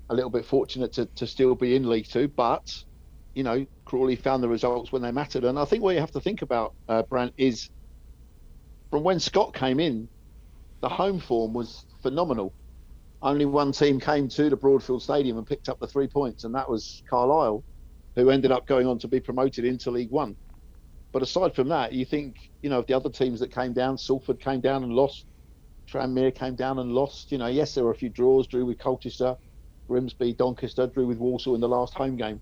[0.10, 2.62] a little bit fortunate to, to still be in League Two, but
[3.34, 5.46] you know, Crawley found the results when they mattered.
[5.46, 7.70] And I think what you have to think about, uh, Brant, is
[8.90, 10.10] from when Scott came in,
[10.82, 12.54] the home form was phenomenal.
[13.22, 16.56] Only one team came to the Broadfield Stadium and picked up the three points, and
[16.56, 17.64] that was Carlisle,
[18.15, 20.36] who ended up going on to be promoted into League One.
[21.12, 23.97] But aside from that, you think, you know, of the other teams that came down,
[23.97, 25.26] Salford came down and lost,
[25.88, 27.32] Tranmere came down and lost.
[27.32, 29.36] You know, yes, there were a few draws, drew with Colchester,
[29.88, 32.41] Grimsby, Doncaster, drew with Walsall in the last home game.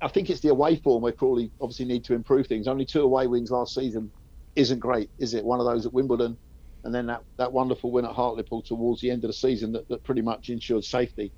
[0.00, 2.68] I think it's the away form where Crawley obviously need to improve things.
[2.68, 4.10] Only two away wins last season
[4.56, 5.44] isn't great, is it?
[5.44, 6.36] One of those at Wimbledon,
[6.84, 9.88] and then that, that wonderful win at Hartlepool towards the end of the season that,
[9.88, 11.32] that pretty much ensured safety.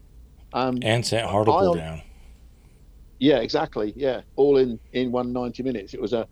[0.52, 2.02] Um, and sent Hartlepool down.
[3.20, 3.92] Yeah, exactly.
[3.96, 5.94] Yeah, all in in one ninety minutes.
[5.94, 6.28] It was a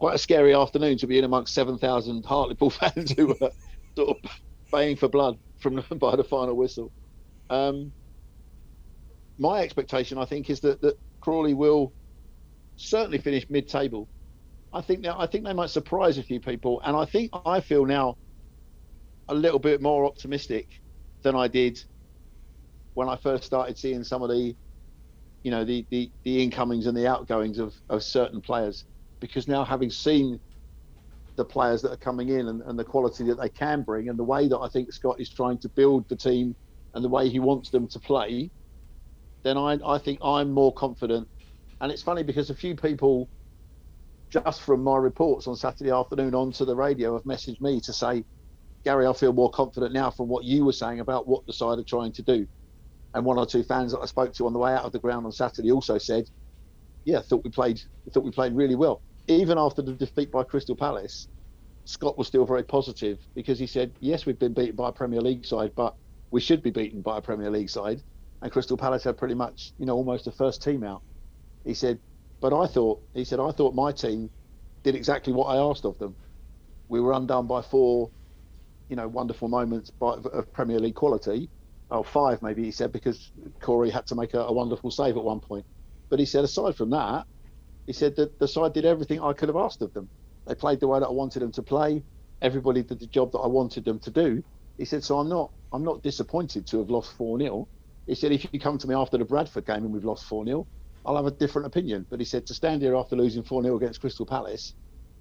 [0.00, 3.50] quite a scary afternoon to be in amongst seven thousand Hartlepool fans who were
[3.98, 4.32] sort of
[4.72, 6.92] baying for blood from by the final whistle.
[7.50, 7.94] Um,
[9.38, 11.94] my expectation, I think, is that, that Crawley will
[12.76, 14.08] certainly finish mid-table.
[14.72, 17.60] I think now I think they might surprise a few people, and I think I
[17.60, 18.16] feel now
[19.28, 20.68] a little bit more optimistic
[21.22, 21.78] than I did
[22.94, 24.56] when I first started seeing some of the,
[25.44, 28.84] you know, the the, the incomings and the outgoings of, of certain players.
[29.20, 30.40] Because now having seen
[31.36, 34.18] the players that are coming in and, and the quality that they can bring and
[34.18, 36.56] the way that I think Scott is trying to build the team
[36.94, 38.50] and the way he wants them to play,
[39.44, 41.28] then I, I think I'm more confident.
[41.80, 43.28] And it's funny because a few people,
[44.32, 48.24] just from my reports on Saturday afternoon onto the radio, have messaged me to say,
[48.84, 51.78] Gary, I feel more confident now from what you were saying about what the side
[51.78, 52.46] are trying to do.
[53.14, 54.98] And one or two fans that I spoke to on the way out of the
[54.98, 56.26] ground on Saturday also said,
[57.04, 57.80] "Yeah, thought we played,
[58.12, 61.28] thought we played really well." Even after the defeat by Crystal Palace,
[61.84, 65.20] Scott was still very positive because he said, "Yes, we've been beaten by a Premier
[65.20, 65.94] League side, but
[66.30, 68.02] we should be beaten by a Premier League side."
[68.42, 71.02] And Crystal Palace had pretty much, you know, almost a first team out.
[71.64, 72.00] He said,
[72.40, 74.32] "But I thought," he said, "I thought my team
[74.82, 76.16] did exactly what I asked of them.
[76.88, 78.10] We were undone by four,
[78.88, 81.50] you know, wonderful moments by, of Premier League quality."
[81.90, 85.24] Oh, five maybe he said because Corey had to make a, a, wonderful save at
[85.24, 85.64] one point.
[86.10, 87.24] But he said aside from that,
[87.86, 90.08] he said that the side did everything I could have asked of them.
[90.46, 92.04] They played the way that I wanted them to play.
[92.42, 94.42] Everybody did the job that I wanted them to do.
[94.78, 97.68] He said, so I'm not I'm not disappointed to have lost four 0
[98.06, 100.44] He said, if you come to me after the Bradford game and we've lost four
[100.44, 100.66] 0
[101.06, 102.06] I'll have a different opinion.
[102.10, 104.74] But he said to stand here after losing four 0 against Crystal Palace,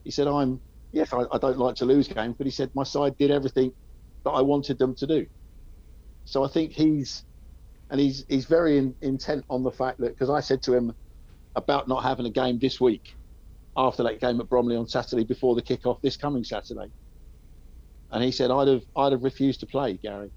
[0.04, 2.84] he said, I'm yes, I, I don't like to lose games, but he said my
[2.84, 3.74] side did everything
[4.24, 5.26] that I wanted them to do.
[6.26, 7.24] So I think he's
[7.90, 10.94] and he's he's very in, intent on the fact that because I said to him
[11.56, 13.06] about not having a game this week
[13.76, 16.92] after that game at Bromley on Saturday before the kickoff this coming Saturday,
[18.12, 20.32] and he said I'd have I'd have refused to play Gary.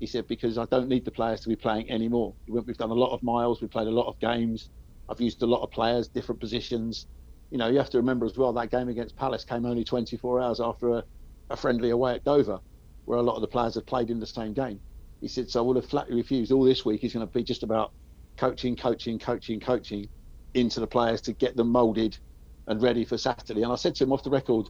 [0.00, 2.36] He said because I don't need the players to be playing anymore.
[2.48, 4.70] We've done a lot of miles, we've played a lot of games.
[5.08, 7.06] I've used a lot of players, different positions.
[7.50, 10.40] You know, you have to remember as well that game against Palace came only 24
[10.40, 11.04] hours after a,
[11.50, 12.60] a friendly away at Dover,
[13.06, 14.82] where a lot of the players had played in the same game.
[15.20, 16.52] He said, so I will have flatly refused.
[16.52, 17.92] All this week is going to be just about
[18.36, 20.08] coaching, coaching, coaching, coaching
[20.54, 22.16] into the players to get them moulded
[22.66, 23.62] and ready for Saturday.
[23.62, 24.66] And I said to him off the record,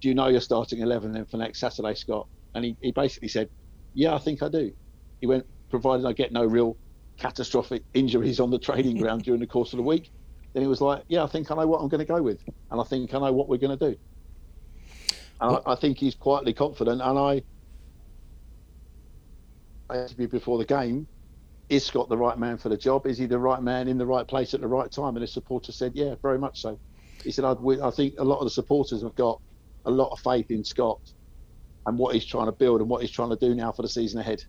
[0.00, 2.26] do you know you're starting 11 then for next Saturday, Scott?
[2.54, 3.48] And he, he basically said,
[3.94, 4.72] yeah, I think I do.
[5.20, 6.76] He went, provided I get no real
[7.18, 10.10] catastrophic injuries on the training ground during the course of the week,
[10.54, 12.40] then he was like, yeah, I think I know what I'm going to go with.
[12.70, 13.96] And I think I know what we're going to do.
[15.40, 17.00] And I, I think he's quietly confident.
[17.00, 17.42] And I,
[19.90, 21.06] interview before the game,
[21.68, 23.06] is Scott the right man for the job?
[23.06, 25.16] Is he the right man in the right place at the right time?
[25.16, 26.78] And his supporter said, yeah, very much so.
[27.24, 29.40] He said, I, I think a lot of the supporters have got
[29.84, 31.00] a lot of faith in Scott
[31.86, 33.88] and what he's trying to build and what he's trying to do now for the
[33.88, 34.44] season ahead.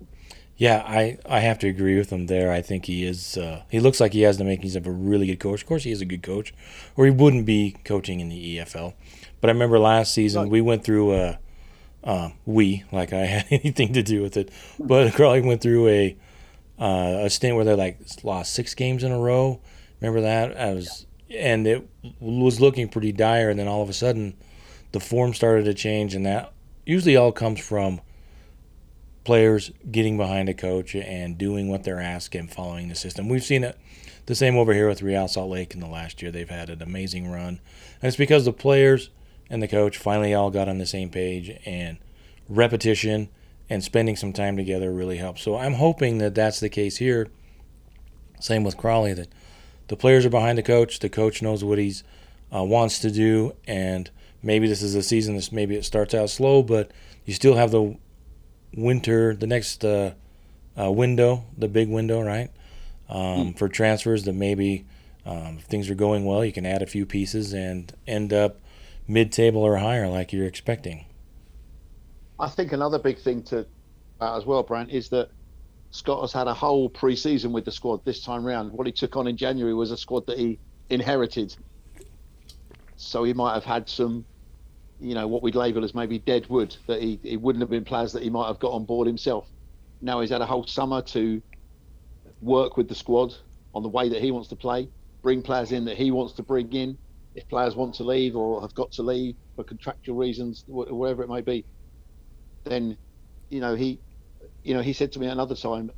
[0.56, 2.52] Yeah, I, I have to agree with him there.
[2.52, 3.38] I think he is.
[3.38, 5.62] Uh, he looks like he has the makings of a really good coach.
[5.62, 6.54] Of course, he is a good coach,
[6.96, 8.94] or he wouldn't be coaching in the EFL.
[9.42, 11.40] But I remember last season we went through a
[12.04, 16.18] uh, we, like I had anything to do with it, but Crawley went through a
[16.80, 19.62] uh, a stint where they like lost six games in a row.
[20.02, 20.60] Remember that?
[20.60, 21.88] I was, and it
[22.20, 23.50] was looking pretty dire.
[23.50, 24.36] And then all of a sudden,
[24.92, 26.52] the form started to change, and that
[26.86, 28.02] usually all comes from
[29.24, 33.30] players getting behind a coach and doing what they're asked and following the system.
[33.30, 33.78] We've seen it
[34.26, 36.32] the same over here with Real Salt Lake in the last year.
[36.32, 37.60] They've had an amazing run,
[38.02, 39.10] and it's because the players
[39.54, 42.00] and the coach finally all got on the same page and
[42.50, 43.30] repetition
[43.70, 45.44] and spending some time together really helps.
[45.44, 47.28] So I'm hoping that that's the case here.
[48.40, 49.28] Same with Crawley that
[49.90, 52.04] the players are behind the coach, the coach knows what he's
[52.52, 54.10] uh, wants to do, and
[54.42, 55.36] maybe this is a season.
[55.36, 56.90] This maybe it starts out slow, but
[57.24, 57.96] you still have the
[58.76, 60.14] winter, the next uh,
[60.80, 62.50] uh, window, the big window, right?
[63.08, 63.58] Um, mm.
[63.60, 64.88] For transfers that maybe
[65.28, 68.63] um, if things are going well, you can add a few pieces and end up
[69.08, 71.06] mid-table or higher, like you're expecting.
[72.40, 73.66] I think another big thing to
[74.20, 75.30] uh, as well, Brant, is that
[75.92, 78.72] Scott has had a whole pre-season with the squad this time round.
[78.72, 81.56] What he took on in January was a squad that he inherited,
[82.96, 84.26] so he might have had some,
[85.00, 87.86] you know, what we'd label as maybe dead wood that he it wouldn't have been
[87.86, 89.48] players that he might have got on board himself.
[90.02, 91.42] Now he's had a whole summer to
[92.42, 93.36] work with the squad
[93.76, 94.90] on the way that he wants to play,
[95.22, 96.98] bring players in that he wants to bring in,
[97.36, 101.30] if players want to leave or have got to leave for contractual reasons, whatever it
[101.30, 101.66] may be,
[102.64, 102.98] then
[103.50, 104.00] you know he,
[104.64, 105.92] you know he said to me another time,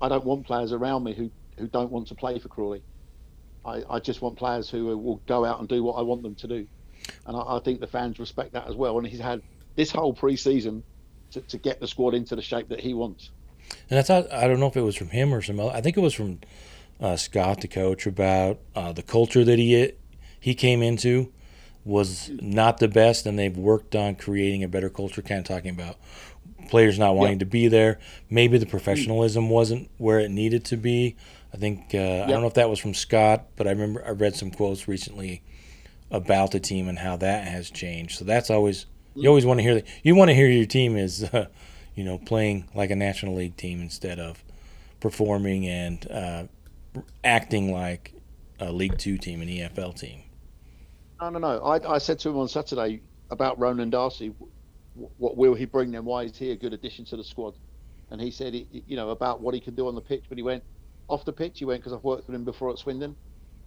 [0.00, 2.82] I don't want players around me who who don't want to play for Crawley.
[3.64, 6.34] I, I just want players who will go out and do what I want them
[6.36, 6.66] to do,
[7.26, 8.98] and I, I think the fans respect that as well.
[8.98, 9.42] And he's had
[9.76, 10.82] this whole pre-season
[11.32, 13.30] to, to get the squad into the shape that he wants.
[13.88, 15.70] And I thought I don't know if it was from him or some other.
[15.70, 16.40] I think it was from
[17.00, 19.92] uh, Scott, the coach, about uh, the culture that he
[20.40, 21.32] he came into
[21.84, 25.22] was not the best, and they've worked on creating a better culture.
[25.22, 25.96] Kind of talking about
[26.68, 27.98] players not wanting to be there.
[28.28, 31.16] Maybe the professionalism wasn't where it needed to be.
[31.52, 34.10] I think uh, I don't know if that was from Scott, but I remember I
[34.10, 35.42] read some quotes recently
[36.10, 38.18] about the team and how that has changed.
[38.18, 39.86] So that's always you always want to hear that.
[40.02, 41.46] You want to hear your team is, uh,
[41.94, 44.42] you know, playing like a National League team instead of
[45.00, 46.44] performing and uh,
[47.24, 48.14] acting like
[48.60, 50.22] a League Two team, an EFL team.
[51.20, 51.60] No, no, no.
[51.62, 54.34] I, I said to him on Saturday about Ronan Darcy,
[54.94, 56.04] what will he bring them?
[56.04, 57.54] Why is he a good addition to the squad?
[58.10, 60.26] And he said, you know, about what he can do on the pitch.
[60.28, 60.64] But he went
[61.08, 61.58] off the pitch.
[61.58, 63.16] He went because I've worked with him before at Swindon.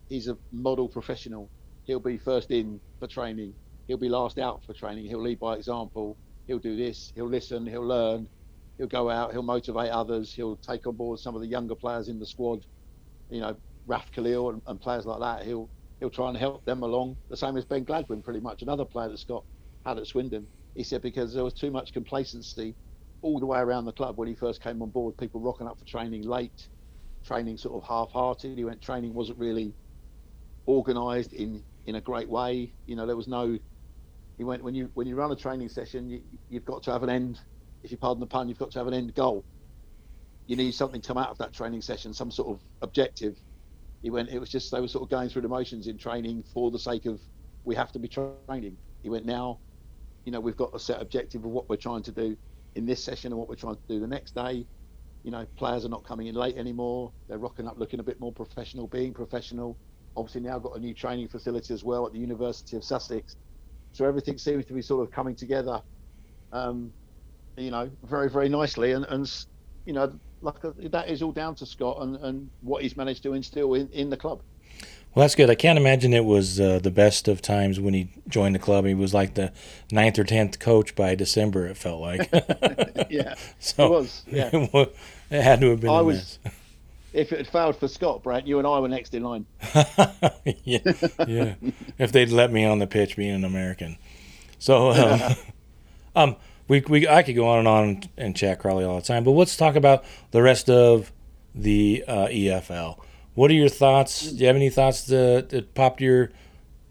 [0.09, 1.51] He's a model professional.
[1.85, 3.55] He'll be first in for training.
[3.87, 5.05] He'll be last out for training.
[5.07, 6.17] He'll lead by example.
[6.47, 7.11] He'll do this.
[7.15, 7.65] He'll listen.
[7.67, 8.29] He'll learn.
[8.77, 9.31] He'll go out.
[9.33, 10.33] He'll motivate others.
[10.33, 12.59] He'll take on board some of the younger players in the squad.
[13.29, 15.45] You know, Raf Khaleel and, and players like that.
[15.45, 15.71] He'll
[16.03, 17.17] he'll try and help them along.
[17.29, 19.45] The same as Ben Gladwin, pretty much another player that Scott
[19.85, 20.49] had at Swindon.
[20.75, 22.75] He said because there was too much complacency
[23.21, 25.15] all the way around the club when he first came on board.
[25.17, 26.67] People rocking up for training late,
[27.25, 28.57] training sort of half-hearted.
[28.57, 29.75] He went training wasn't really
[30.67, 32.75] organised in in a great way.
[32.85, 33.57] You know, there was no.
[34.37, 37.03] He went when you when you run a training session, you, you've got to have
[37.03, 37.39] an end.
[37.81, 39.45] If you pardon the pun, you've got to have an end goal.
[40.47, 43.39] You need something to come out of that training session, some sort of objective
[44.03, 44.29] he went.
[44.29, 46.77] It was just they were sort of going through the motions in training for the
[46.77, 47.19] sake of
[47.63, 48.77] we have to be training.
[49.01, 49.61] He went now,
[50.25, 52.37] you know, we've got a set objective of what we're trying to do
[52.75, 54.67] in this session and what we're trying to do the next day.
[55.23, 57.13] You know, players are not coming in late anymore.
[57.29, 59.79] They're rocking up looking a bit more professional, being professional.
[60.17, 63.37] Obviously now got a new training facility as well at the University of Sussex.
[63.93, 65.81] So everything seems to be sort of coming together,
[66.51, 66.93] um,
[67.55, 68.91] you know, very very nicely.
[68.91, 69.31] And and
[69.85, 73.23] you know, like uh, that is all down to Scott and, and what he's managed
[73.23, 74.41] to instill in, in the club.
[75.13, 75.49] Well, that's good.
[75.49, 78.85] I can't imagine it was uh, the best of times when he joined the club.
[78.85, 79.53] He was like the
[79.91, 81.67] ninth or tenth coach by December.
[81.67, 82.29] It felt like.
[83.11, 83.35] yeah.
[83.59, 84.23] So it was.
[84.27, 84.49] Yeah.
[85.29, 85.89] It had to have been.
[85.89, 86.39] I was.
[86.43, 86.53] Mess.
[87.13, 89.45] If it had failed for Scott, Brett, you and I were next in line.
[90.63, 90.79] yeah,
[91.27, 91.53] yeah.
[91.99, 93.99] if they'd let me on the pitch, being an American.
[94.57, 95.35] So, um,
[96.15, 96.35] um
[96.67, 99.31] we, we I could go on and on and chat Crawley all the time, but
[99.31, 101.11] let's talk about the rest of
[101.53, 102.99] the uh, EFL.
[103.35, 104.31] What are your thoughts?
[104.31, 106.31] Do you have any thoughts that, that popped your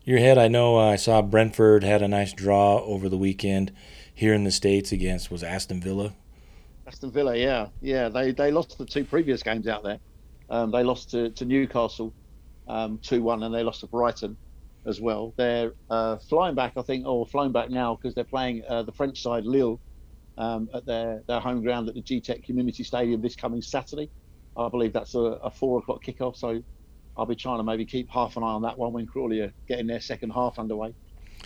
[0.05, 0.39] your head?
[0.39, 3.73] I know uh, I saw Brentford had a nice draw over the weekend
[4.13, 6.15] here in the states against was Aston Villa.
[6.87, 8.09] Aston Villa, yeah, yeah.
[8.09, 9.99] They they lost the two previous games out there.
[10.51, 12.13] Um, they lost to, to Newcastle
[12.69, 14.37] um, two um, one, and they lost to Brighton
[14.87, 15.35] as well.
[15.37, 18.93] They're uh, flying back, I think, or flying back now because they're playing uh, the
[18.93, 19.81] French side Lille
[20.39, 24.11] um, at their, their home ground at the Gtech Community Stadium this coming Saturday.
[24.57, 26.61] I believe that's a, a four o'clock kickoff, so
[27.17, 29.53] I'll be trying to maybe keep half an eye on that one when Crawley are
[29.69, 30.95] getting their second half underway.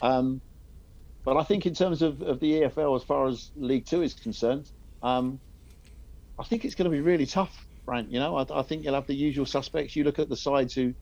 [0.03, 0.41] Um,
[1.25, 4.15] but I think in terms of, of the EFL, as far as League Two is
[4.15, 4.71] concerned,
[5.03, 5.41] um,
[6.39, 8.09] I think it's going to be really tough, Frank.
[8.11, 9.97] You know, I, I think you'll have the usual suspects.
[9.97, 10.95] You look at the sides who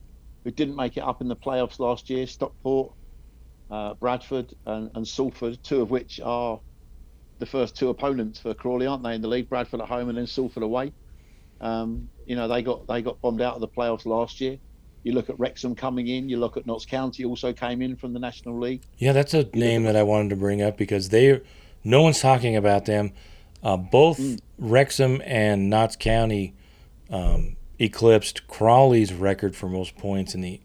[0.45, 2.93] who didn't make it up in the playoffs last year Stockport,
[3.69, 6.61] uh, Bradford, and, and Salford, two of which are
[7.39, 9.49] the first two opponents for Crawley, aren't they, in the league?
[9.49, 10.93] Bradford at home and then Salford away.
[11.59, 14.57] Um, you know, they got they got bombed out of the playoffs last year.
[15.03, 16.29] You look at Wrexham coming in.
[16.29, 18.83] You look at Notts County also came in from the National League.
[18.97, 21.41] Yeah, that's a name that I wanted to bring up because they,
[21.83, 23.13] no one's talking about them.
[23.61, 24.39] Uh, both mm.
[24.57, 26.55] Wrexham and Notts County
[27.09, 30.61] um, eclipsed Crawley's record for most points in the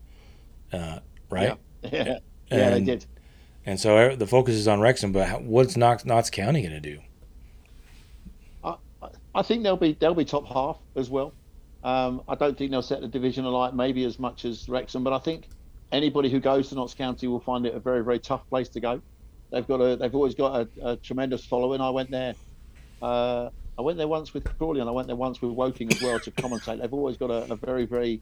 [0.73, 1.59] uh, right.
[1.83, 2.01] Yeah, yeah,
[2.51, 3.07] and, yeah, they did.
[3.67, 6.81] And so er, the focus is on Wrexham, but what's Notts, Notts County going to
[6.81, 7.01] do?
[8.65, 8.77] I,
[9.35, 11.33] I think they'll be they'll be top half as well.
[11.83, 15.13] Um, I don't think they'll set the division alight maybe as much as Wrexham, but
[15.13, 15.49] I think
[15.93, 18.81] anybody who goes to Notts County will find it a very very tough place to
[18.81, 19.01] go.
[19.51, 21.81] They've got a they've always got a, a tremendous following.
[21.81, 22.35] I went there
[23.03, 26.03] uh, I went there once with Crawley and I went there once with Woking as
[26.03, 26.83] well to commentate.
[26.83, 28.21] They've always got a, a very, very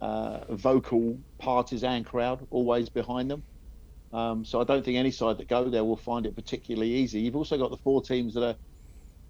[0.00, 3.42] uh, vocal partisan crowd always behind them.
[4.12, 7.18] Um, so I don't think any side that go there will find it particularly easy.
[7.18, 8.54] You've also got the four teams that are,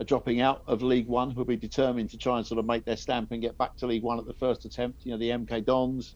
[0.01, 2.85] are dropping out of League One who'll be determined to try and sort of make
[2.85, 5.07] their stamp and get back to League One at the first attempt.
[5.07, 6.15] You know, the MK Dons,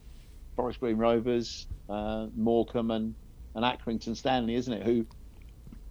[0.55, 3.15] Forest Green Rovers, uh, Morecambe and,
[3.55, 4.83] and Accrington Stanley, isn't it?
[4.83, 5.07] Who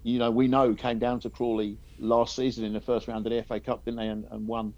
[0.09, 3.33] you know, we know came down to Crawley last season in the first round of
[3.33, 4.75] the FA Cup, didn't they, and, and won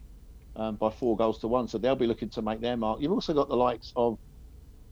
[0.57, 1.69] um, by four goals to one.
[1.69, 3.01] So they'll be looking to make their mark.
[3.01, 4.19] You've also got the likes of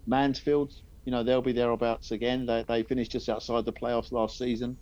[0.07, 0.72] Mansfield.
[1.05, 2.47] You know, they'll be thereabouts again.
[2.47, 4.78] They, they finished just outside the playoffs last season.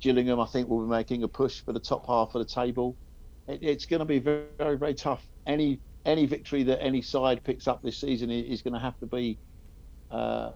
[0.00, 2.96] Gillingham, I think, will be making a push for the top half of the table.
[3.48, 5.26] It, it's going to be very, very, very tough.
[5.46, 9.06] Any any victory that any side picks up this season is, going to have to
[9.06, 9.38] be
[10.10, 10.50] uh,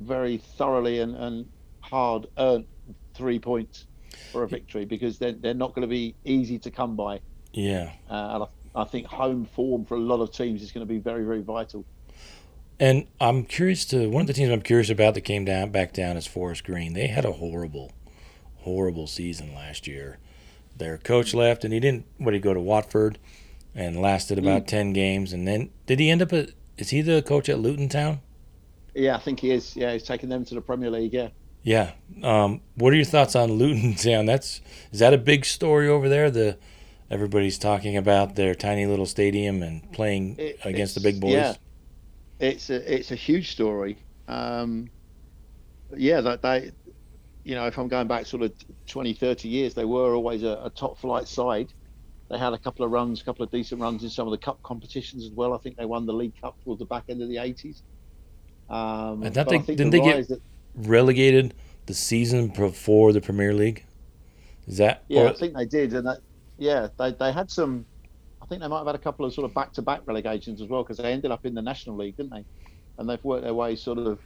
[0.00, 1.46] very thoroughly and, and
[1.84, 2.66] hard earned
[3.16, 3.86] three points
[4.32, 7.20] for a victory because they're, they're not going to be easy to come by.
[7.52, 7.92] Yeah.
[8.10, 10.92] Uh, and I, I think home form for a lot of teams is going to
[10.92, 11.84] be very, very vital.
[12.78, 15.94] And I'm curious to one of the teams I'm curious about that came down back
[15.94, 16.92] down is Forest Green.
[16.92, 17.92] They had a horrible,
[18.56, 20.18] horrible season last year.
[20.76, 22.04] Their coach left, and he didn't.
[22.18, 23.18] What did he go to Watford,
[23.74, 24.66] and lasted about mm.
[24.66, 26.50] ten games, and then did he end up at?
[26.76, 28.20] Is he the coach at Luton Town?
[28.94, 29.74] Yeah, I think he is.
[29.74, 31.14] Yeah, he's taking them to the Premier League.
[31.14, 31.28] Yeah.
[31.66, 31.92] Yeah.
[32.22, 34.26] Um, what are your thoughts on Luton Town?
[34.26, 34.60] That's
[34.92, 36.30] is that a big story over there?
[36.30, 36.56] The
[37.10, 41.32] everybody's talking about their tiny little stadium and playing it, against the big boys.
[41.32, 41.56] Yeah
[42.38, 43.96] it's a it's a huge story.
[44.28, 44.90] Um,
[45.96, 46.72] yeah, that they,
[47.44, 48.52] you know, if I'm going back sort of
[48.86, 51.72] 20, 30 years, they were always a, a, top flight side.
[52.28, 54.38] They had a couple of runs, a couple of decent runs in some of the
[54.38, 55.54] cup competitions as well.
[55.54, 57.82] I think they won the League Cup towards the back end of the 80s.
[58.68, 60.40] Um, and that they, didn't the they get that,
[60.76, 61.54] relegated
[61.86, 63.84] the season before the Premier League?
[64.66, 65.04] Is that?
[65.08, 66.18] Yeah, or, I think they did, and that,
[66.58, 67.86] yeah, they they had some
[68.46, 70.84] I think they might have had a couple of sort of back-to-back relegations as well
[70.84, 72.44] because they ended up in the National League, didn't they?
[72.96, 74.20] And they've worked their way sort of,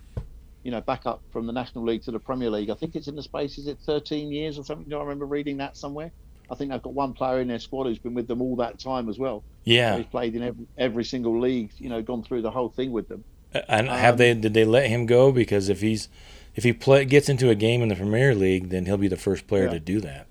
[0.63, 2.69] you know, back up from the National League to the Premier League.
[2.69, 4.87] I think it's in the space is it 13 years or something?
[4.91, 6.13] Do I remember reading that somewhere?
[6.51, 8.79] I think they've got one player in their squad who's been with them all that
[8.79, 9.43] time as well.
[9.65, 11.71] Yeah, he's played in every, every single league.
[11.79, 13.25] You know, gone through the whole thing with them.
[13.69, 14.35] And um, have they?
[14.35, 15.33] Did they let him go?
[15.33, 16.09] Because if he's
[16.55, 19.17] if he play, gets into a game in the Premier League, then he'll be the
[19.17, 19.71] first player yeah.
[19.71, 20.27] to do that.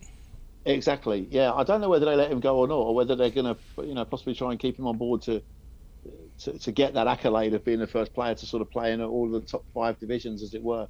[0.66, 1.28] Exactly.
[1.32, 3.56] Yeah, I don't know whether they let him go or not, or whether they're going
[3.56, 5.42] to, you know, possibly try and keep him on board to,
[6.40, 9.02] to, to get that accolade of being the first player to sort of play in
[9.02, 10.88] all the top five divisions, as it were.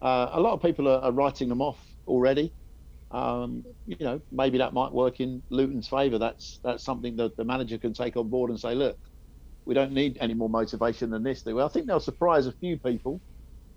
[0.00, 2.52] Uh, a lot of people are, are, writing them off already.
[3.10, 6.18] Um, you know, maybe that might work in Luton's favour.
[6.18, 8.96] That's that's something that the manager can take on board and say, look,
[9.64, 11.42] we don't need any more motivation than this.
[11.42, 11.62] do we?
[11.62, 13.20] I think they'll surprise a few people.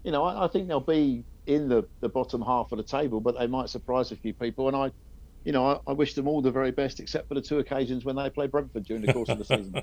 [0.04, 3.20] You know, I, I think they'll be in the, the bottom half of the table,
[3.20, 4.68] but they might surprise a few people.
[4.68, 4.92] And I,
[5.44, 8.06] you know, I, I, wish them all the very best, except for the two occasions
[8.06, 9.82] when they play Brentford during the course of the season.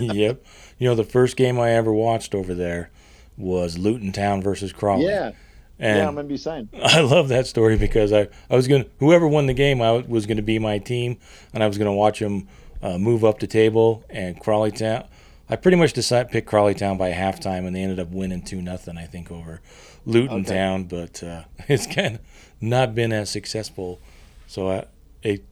[0.14, 0.44] yep.
[0.78, 2.90] You know, the first game I ever watched over there
[3.36, 5.06] was Luton Town versus Crawley.
[5.06, 5.32] Yeah.
[5.78, 6.70] And yeah, I remember you saying.
[6.82, 9.92] I love that story because I, I was going to, whoever won the game, I
[9.92, 11.18] was going to be my team,
[11.54, 12.48] and I was going to watch them
[12.82, 14.04] uh, move up the table.
[14.10, 15.06] And Crawley Town,
[15.50, 18.60] I pretty much decided pick Crawley Town by halftime, and they ended up winning 2
[18.60, 19.60] nothing, I think, over
[20.04, 20.54] Luton okay.
[20.54, 20.84] Town.
[20.84, 22.20] But uh, it's kind of
[22.60, 24.00] not been as successful
[24.48, 24.86] so I,
[25.22, 25.44] it,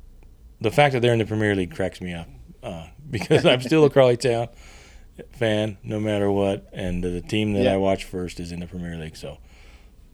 [0.61, 2.29] the fact that they're in the Premier League cracks me up
[2.63, 4.49] uh, because I'm still a Crawley Town
[5.33, 7.75] fan, no matter what, and the team that yeah.
[7.75, 9.17] I watch first is in the Premier League.
[9.17, 9.39] So,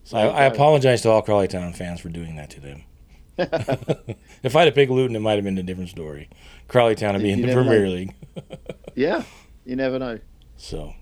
[0.04, 2.84] so I, I, apologize to all Crawley Town fans for doing that to them.
[4.42, 6.28] if I'd have picked Luton, it might have been a different story.
[6.68, 7.90] Crawley Town would be in the Premier know.
[7.90, 8.14] League.
[8.94, 9.22] yeah,
[9.64, 10.18] you never know.
[10.56, 10.94] So,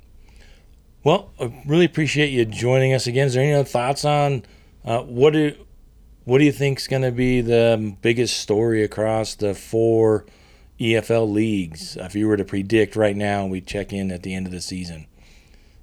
[1.04, 3.26] well, I really appreciate you joining us again.
[3.26, 4.44] Is there any other thoughts on
[4.84, 5.54] uh, what do
[6.24, 10.26] what do you think is going to be the biggest story across the four
[10.78, 11.96] EFL leagues?
[11.96, 14.61] If you were to predict right now, we check in at the end of the
[14.61, 15.06] season.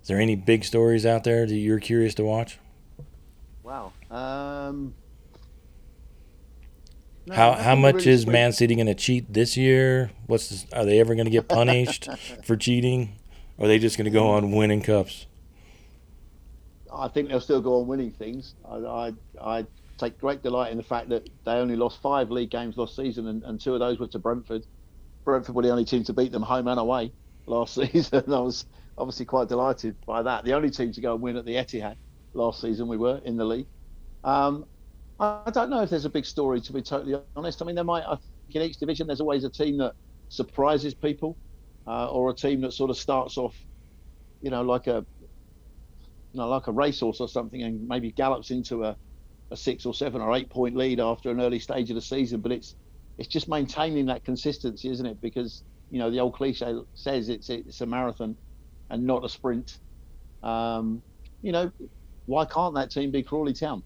[0.02, 2.60] Is there any big stories out there that you're curious to watch?
[3.64, 3.92] Wow.
[4.10, 4.94] Um,
[7.28, 10.12] no, how how much really is Man City going to cheat this year?
[10.28, 12.08] What's this, are they ever going to get punished
[12.44, 13.18] for cheating?
[13.58, 15.26] Or are they just going to go on winning cups?
[16.94, 18.56] I think they'll still go on winning things.
[18.68, 19.66] I, I, I
[19.98, 23.28] take great delight in the fact that they only lost five league games last season,
[23.28, 24.66] and, and two of those were to Brentford.
[25.26, 27.12] Brentford were the only team to beat them home and away
[27.46, 28.24] last season.
[28.32, 28.66] I was
[28.98, 30.46] obviously quite delighted by that.
[30.46, 31.98] The only team to go and win at the Etihad
[32.34, 33.68] last season we were in the league.
[34.24, 34.66] Um,
[35.20, 37.62] I don't know if there's a big story to be totally honest.
[37.62, 38.04] I mean, there might.
[38.04, 39.94] I think in each division there's always a team that
[40.30, 41.38] surprises people,
[41.88, 43.56] uh, or a team that sort of starts off,
[44.42, 45.06] you know, like a,
[46.34, 48.96] you know, like a racehorse or something, and maybe gallops into a
[49.52, 52.42] a six or seven or eight point lead after an early stage of the season.
[52.42, 52.76] But it's
[53.18, 55.20] it's just maintaining that consistency, isn't it?
[55.22, 58.38] Because you know the old cliche says it's it's a marathon
[58.92, 59.72] and not a sprint.
[60.44, 61.04] Um,
[61.42, 61.72] you know,
[62.26, 63.84] why can't that team be Crawley Town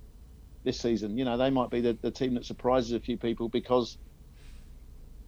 [0.63, 1.17] this season?
[1.17, 3.97] You know, they might be the, the team that surprises a few people because,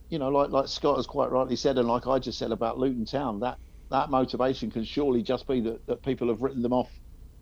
[0.10, 2.78] you know, like like Scott has quite rightly said, and like I just said about
[2.78, 3.58] Luton Town, that
[3.92, 6.90] that motivation can surely just be that, that people have written them off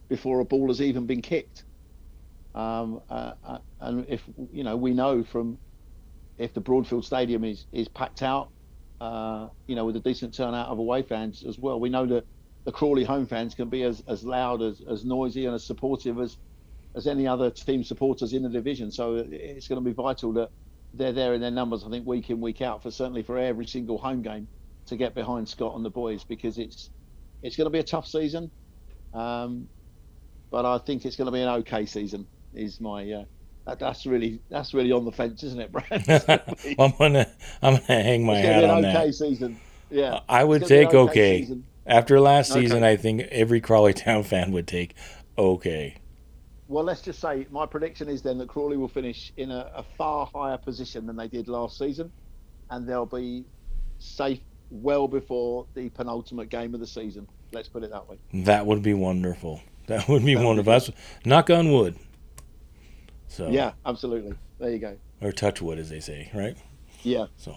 [0.10, 1.64] before a ball has even been kicked.
[2.54, 5.60] Um, uh, uh, and if you know, we know from
[6.38, 8.50] if the Broadfield Stadium is is packed out,
[9.00, 12.26] uh, you know, with a decent turnout of away fans as well, we know that
[12.66, 16.20] the Crawley home fans can be as, as loud, as, as noisy, and as supportive
[16.20, 16.38] as
[16.96, 18.92] as any other team supporters in the division.
[18.92, 20.50] So it's going to be vital that
[20.94, 21.84] they're there in their numbers.
[21.86, 24.50] I think week in week out for certainly for every single home game
[24.88, 26.90] to get behind Scott and the boys because it's
[27.44, 28.52] it's going to be a tough season,
[29.14, 29.70] um,
[30.52, 33.10] but I think it's going to be an okay season is my.
[33.12, 33.26] Uh,
[33.68, 36.06] that, that's really that's really on the fence, isn't it, Brad?
[36.80, 37.28] I'm gonna
[37.62, 39.14] I'm gonna hang my hat on okay that.
[39.14, 39.62] season.
[39.90, 41.48] Yeah, I would It's gonna be take an okay.
[41.86, 42.62] After last Okay.
[42.62, 44.96] season, I think every Crawley Town fan would take
[45.38, 45.98] okay.
[46.72, 49.84] Well, let's just say my prediction is then that Crawley will finish in a, a
[49.98, 52.10] far higher position than they did last season,
[52.70, 53.44] and they'll be
[54.00, 57.28] safe well before the penultimate game of the season.
[57.52, 58.20] Let's put it that way.
[58.46, 59.60] That would be wonderful.
[59.88, 60.96] That would be wonderful.
[61.26, 61.98] Knock on wood.
[63.28, 64.36] So Yeah, absolutely.
[64.58, 64.96] There you go.
[65.20, 66.56] or touch wood, as they say, right?
[67.04, 67.26] Yeah.
[67.36, 67.52] So,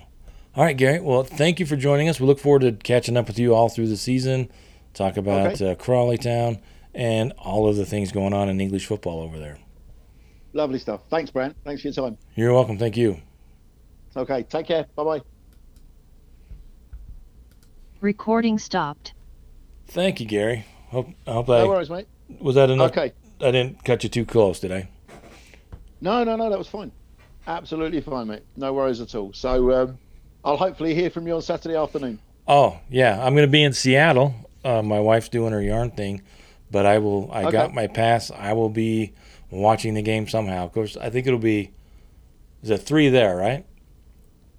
[0.56, 0.98] all right, Gary.
[0.98, 2.18] Well, thank you for joining us.
[2.18, 4.50] We look forward to catching up with you all through the season.
[4.92, 6.58] Talk about uh, Crawley Town
[6.94, 9.58] and all of the things going on in English football over there.
[10.52, 11.00] Lovely stuff.
[11.10, 11.56] Thanks, Brant.
[11.64, 12.16] Thanks for your time.
[12.36, 12.78] You're welcome.
[12.78, 13.20] Thank you.
[14.16, 14.86] Okay, take care.
[14.94, 15.20] Bye bye.
[18.00, 19.14] Recording stopped.
[19.86, 20.64] Thank you, Gary.
[20.88, 22.06] Hope I hope No I worries, mate.
[22.40, 22.90] was that enough.
[22.90, 23.12] Okay.
[23.40, 24.88] I didn't cut you too close, did I?
[26.00, 26.92] No, no, no, that was fine.
[27.46, 28.42] Absolutely fine, mate.
[28.56, 29.32] No worries at all.
[29.32, 29.98] So um,
[30.44, 32.20] I'll hopefully hear from you on Saturday afternoon.
[32.46, 34.34] Oh yeah, I'm gonna be in Seattle.
[34.64, 36.22] Uh, my wife's doing her yarn thing,
[36.74, 37.30] but I will.
[37.32, 37.52] I Okay.
[37.52, 38.32] got my pass.
[38.32, 39.12] I will be
[39.48, 40.64] watching the game somehow.
[40.64, 41.70] Of course, I think it'll be.
[42.64, 43.64] Is it three there, right?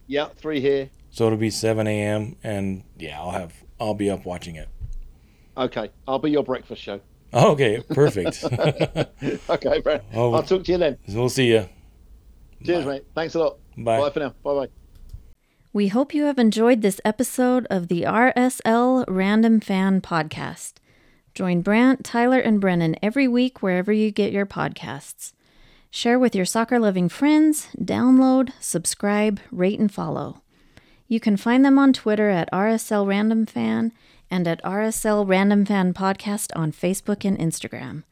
[0.07, 0.91] Yeah, three here.
[1.09, 2.37] So it'll be 7 a.m.
[2.41, 3.53] and yeah, I'll have.
[3.81, 4.69] I'll be up watching it.
[5.57, 7.01] Okay, I'll be your breakfast show.
[7.33, 8.45] Okay, perfect.
[9.49, 10.03] okay, Brant.
[10.13, 10.33] Oh.
[10.33, 10.97] I'll talk to you then.
[11.09, 11.67] we'll see you.
[12.63, 12.91] Cheers, Bye.
[12.91, 13.03] mate.
[13.13, 13.57] Thanks a lot.
[13.77, 13.99] Bye.
[13.99, 14.33] Bye for now.
[14.41, 14.69] Bye bye.
[15.73, 20.75] We hope you have enjoyed this episode of the RSL Random Fan Podcast.
[21.35, 25.33] Join Brant, Tyler, and Brennan every week wherever you get your podcasts.
[25.91, 30.41] Share with your soccer loving friends, download, subscribe, rate, and follow.
[31.09, 33.91] You can find them on Twitter at RSL Random Fan
[34.31, 38.03] and at RSL Random Fan Podcast on Facebook and Instagram.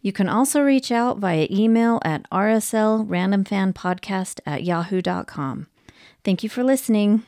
[0.00, 5.68] You can also reach out via email at rslrandomfanpodcast at yahoo.com.
[6.24, 7.22] Thank you for listening.